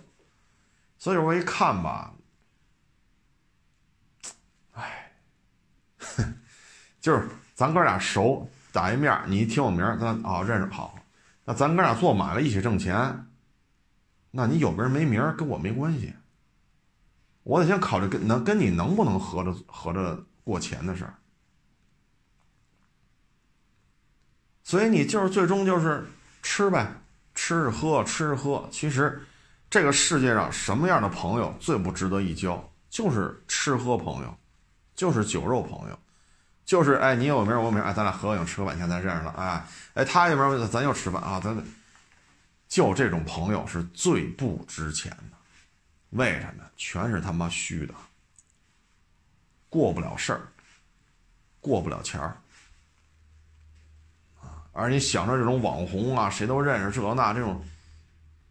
[0.98, 2.12] 所以我一看吧，
[7.02, 10.98] 就是咱哥俩熟，打一面，你一听我名咱啊认识好。
[11.44, 13.26] 那咱哥俩做买卖一起挣钱，
[14.30, 16.14] 那你有名没名跟我没关系，
[17.42, 20.24] 我得先考虑跟能跟你能不能合着合着。
[20.44, 21.14] 过钱的事儿，
[24.64, 26.04] 所以你就是最终就是
[26.42, 26.92] 吃呗，
[27.32, 28.68] 吃着喝吃着喝。
[28.68, 29.22] 其实
[29.70, 32.68] 这个世界上什么样的朋友最不值得一交？
[32.90, 34.34] 就是吃喝朋友，
[34.96, 35.96] 就是酒肉朋友，
[36.64, 41.56] 就是哎你有名我有名哎咱俩合影吃个饭钱咱认识了哎哎他有名咱又吃饭啊咱
[42.68, 45.36] 就这种朋友是最不值钱的，
[46.10, 46.64] 为什么？
[46.74, 47.92] 全是他妈虚的。
[49.68, 50.40] 过不了事儿，
[51.60, 52.36] 过不了钱儿，
[54.72, 57.62] 而你想着这种网红啊，谁都认识这那这种，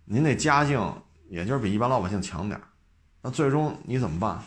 [0.06, 0.80] 您那家境
[1.30, 2.62] 也就是比一般老百姓强点，
[3.24, 4.44] 那最终你怎么办？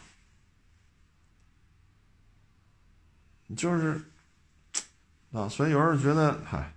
[3.57, 4.01] 就是，
[5.33, 5.49] 啊！
[5.49, 6.75] 所以有人觉得，嗨，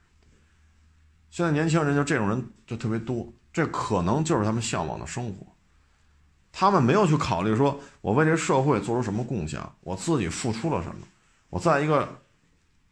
[1.29, 5.47] 现在年轻人就这种人就特别多，这可能就是他们向往的生活。
[6.51, 11.07] 他们没有去考虑说，我为这社会做出什么贡献，我自己付出了什么，
[11.49, 12.07] 我在一个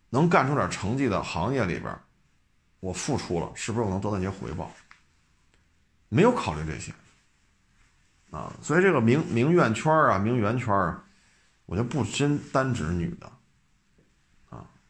[0.10, 1.94] 能干出点成绩的行业里边，
[2.80, 4.72] 我付出了，是不是我能得到一些回报？
[6.10, 6.94] 没有考虑这些，
[8.30, 11.04] 啊，所以这个名名媛圈啊，名媛圈啊，
[11.66, 13.30] 我就不真单指女的，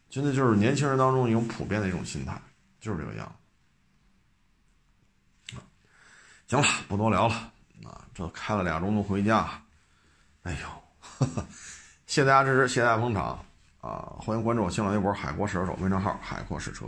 [0.08, 2.40] 真的就是年轻人当中一种普遍的一种心态，
[2.80, 3.26] 就是这个样
[5.50, 5.56] 子。
[6.48, 7.34] 行了，不多聊了。
[7.84, 9.62] 啊，这开了俩钟头回家，
[10.42, 11.26] 哎呦，
[12.06, 13.44] 谢谢大家支持，谢谢大家捧场
[13.80, 14.16] 啊！
[14.18, 16.86] 欢迎关注我新浪微博“海阔试车手”微信号“海阔试车”。